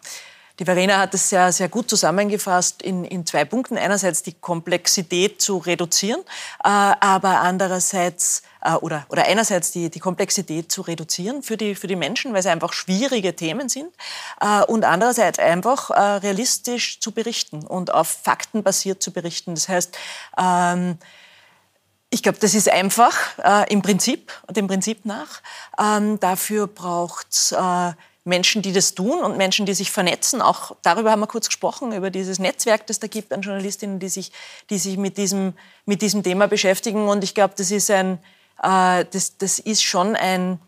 die 0.60 0.66
Verena 0.66 0.98
hat 0.98 1.14
es 1.14 1.30
sehr, 1.30 1.52
sehr 1.52 1.70
gut 1.70 1.90
zusammengefasst 1.90 2.82
in, 2.82 3.06
in 3.06 3.26
zwei 3.26 3.46
Punkten. 3.46 3.78
Einerseits 3.78 4.24
die 4.24 4.34
Komplexität 4.34 5.40
zu 5.42 5.58
reduzieren, 5.58 6.22
äh, 6.64 6.68
aber 6.70 7.42
andererseits 7.42 8.42
äh, 8.62 8.74
oder, 8.74 9.06
oder 9.10 9.26
einerseits 9.26 9.72
die, 9.72 9.90
die 9.90 10.00
Komplexität 10.00 10.72
zu 10.72 10.82
reduzieren 10.82 11.44
für 11.44 11.58
die, 11.58 11.76
für 11.76 11.88
die 11.88 11.96
Menschen, 11.96 12.34
weil 12.34 12.40
es 12.40 12.48
einfach 12.48 12.74
schwierige 12.74 13.36
Themen 13.36 13.70
sind 13.70 13.94
äh, 14.42 14.64
und 14.64 14.84
andererseits 14.84 15.38
einfach 15.38 15.92
äh, 15.92 16.00
realistisch 16.00 17.00
zu 17.00 17.12
berichten 17.12 17.66
und 17.66 17.94
auf 17.94 18.08
Fakten 18.08 18.64
basiert 18.64 19.04
zu 19.04 19.12
berichten. 19.12 19.54
Das 19.54 19.70
heißt, 19.70 19.98
ähm, 20.38 20.98
ich 22.10 22.24
glaube, 22.24 22.40
das 22.40 22.54
ist 22.54 22.70
einfach 22.70 23.14
im 23.68 23.82
Prinzip, 23.82 24.32
dem 24.50 24.68
Prinzip 24.68 25.04
nach. 25.04 25.42
Ähm, 25.78 26.22
dafür 26.22 26.66
braucht 26.66 27.28
es 27.32 27.54
Menschen, 28.28 28.62
die 28.62 28.74
das 28.74 28.94
tun 28.94 29.20
und 29.20 29.38
Menschen, 29.38 29.66
die 29.66 29.74
sich 29.74 29.90
vernetzen. 29.90 30.42
Auch 30.42 30.76
darüber 30.84 31.12
haben 31.12 31.22
wir 31.22 31.28
kurz 31.28 31.48
gesprochen, 31.48 31.94
über 31.94 32.10
dieses 32.12 32.40
Netzwerk, 32.40 32.86
das 32.88 33.00
da 33.00 33.08
gibt 33.08 33.34
an 33.34 33.42
Journalistinnen, 33.42 34.00
die 34.00 34.10
sich, 34.10 34.32
die 34.70 34.78
sich 34.78 34.98
mit, 34.98 35.18
diesem, 35.18 35.54
mit 35.86 36.02
diesem 36.02 36.24
Thema 36.24 36.48
beschäftigen. 36.48 37.08
Und 37.08 37.24
ich 37.24 37.34
glaube, 37.34 37.54
das 37.58 37.72
ist 37.72 37.90
ein, 37.90 38.20
äh, 38.62 39.06
das, 39.10 39.38
das 39.38 39.60
ist 39.60 39.84
schon 39.84 40.16
ein 40.16 40.60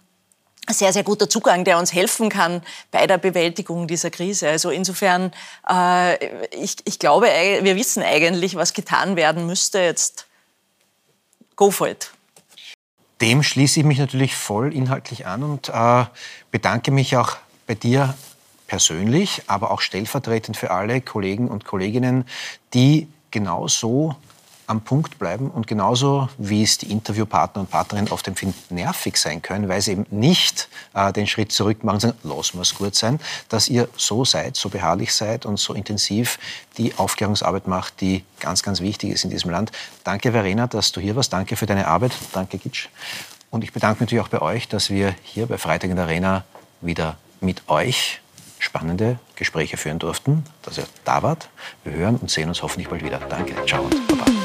sehr, 0.70 0.94
sehr 0.94 1.04
guter 1.04 1.30
Zugang, 1.30 1.64
der 1.66 1.78
uns 1.78 1.94
helfen 1.94 2.30
kann 2.30 2.62
bei 2.92 3.08
der 3.08 3.18
Bewältigung 3.18 3.88
dieser 3.88 4.10
Krise. 4.10 4.50
Also 4.50 4.70
insofern, 4.70 5.32
äh, 5.70 6.16
ich, 6.56 6.78
ich 6.86 7.00
glaube, 7.00 7.28
wir 7.28 7.76
wissen 7.76 8.04
eigentlich, 8.04 8.56
was 8.56 8.74
getan 8.74 9.16
werden 9.16 9.46
müsste. 9.48 9.80
Jetzt 9.80 10.28
go 11.56 11.72
for 11.72 11.90
it. 11.90 12.12
Dem 13.22 13.44
schließe 13.44 13.82
ich 13.82 13.86
mich 13.86 13.98
natürlich 13.98 14.36
voll 14.36 14.74
inhaltlich 14.74 15.26
an 15.26 15.44
und 15.44 15.70
äh, 15.70 16.06
bedanke 16.52 16.92
mich 16.92 17.18
auch 17.18 17.36
bei 17.70 17.76
dir 17.76 18.16
persönlich, 18.66 19.44
aber 19.46 19.70
auch 19.70 19.80
stellvertretend 19.80 20.58
für 20.58 20.72
alle 20.72 21.02
Kollegen 21.02 21.48
und 21.48 21.66
Kolleginnen, 21.66 22.26
die 22.74 23.08
genauso 23.30 24.16
am 24.66 24.82
Punkt 24.82 25.20
bleiben 25.20 25.52
und 25.52 25.68
genauso 25.68 26.30
wie 26.40 26.64
es 26.64 26.80
die 26.80 26.92
Interviewpartner 26.92 27.62
und 27.62 27.70
Partnerinnen 27.70 28.12
oft 28.12 28.28
empfinden, 28.28 28.74
nervig 28.74 29.18
sein 29.18 29.44
können, 29.44 29.70
weil 29.70 29.82
sie 29.82 29.92
eben 29.92 30.08
nicht 30.10 30.68
äh, 30.96 31.14
den 31.14 31.28
Schritt 31.28 31.52
zurück 31.52 31.84
machen 31.84 32.14
lass 32.24 32.56
mal 32.56 32.64
es 32.64 32.74
gut 32.74 32.96
sein, 32.96 33.20
dass 33.50 33.70
ihr 33.70 33.88
so 33.96 34.26
seid, 34.26 34.56
so 34.56 34.70
beharrlich 34.70 35.14
seid 35.14 35.46
und 35.46 35.60
so 35.60 35.76
intensiv 35.76 36.40
die 36.80 36.96
Aufklärungsarbeit 36.98 37.68
macht, 37.68 38.02
die 38.02 38.24
ganz, 38.40 38.64
ganz 38.64 38.82
wichtig 38.82 39.12
ist 39.12 39.24
in 39.26 39.30
diesem 39.30 39.52
Land. 39.52 39.72
Danke, 40.04 40.32
Verena, 40.32 40.66
dass 40.66 40.92
du 40.92 41.02
hier 41.02 41.16
warst. 41.16 41.34
Danke 41.34 41.56
für 41.56 41.68
deine 41.68 41.88
Arbeit. 41.88 42.14
Danke, 42.34 42.58
Gitsch. 42.58 42.88
Und 43.52 43.64
ich 43.64 43.74
bedanke 43.74 44.02
mich 44.02 44.08
natürlich 44.12 44.26
auch 44.26 44.30
bei 44.30 44.42
euch, 44.42 44.68
dass 44.68 44.90
wir 44.90 45.16
hier 45.22 45.46
bei 45.46 45.60
Freitag 45.60 45.92
in 45.92 45.98
der 45.98 46.06
Arena 46.06 46.46
wieder 46.82 47.18
mit 47.42 47.68
euch 47.70 48.22
spannende 48.60 49.20
Gespräche 49.36 49.78
führen 49.78 50.00
durften, 50.00 50.44
dass 50.64 50.78
ihr 50.78 50.86
da 51.06 51.24
wart. 51.24 51.50
Wir 51.84 51.94
hören 51.94 52.18
und 52.18 52.30
sehen 52.30 52.50
uns 52.50 52.62
hoffentlich 52.62 52.90
bald 52.90 53.04
wieder. 53.04 53.20
Danke, 53.30 53.56
ciao 53.66 53.84
und 53.84 54.08
baba. 54.08 54.39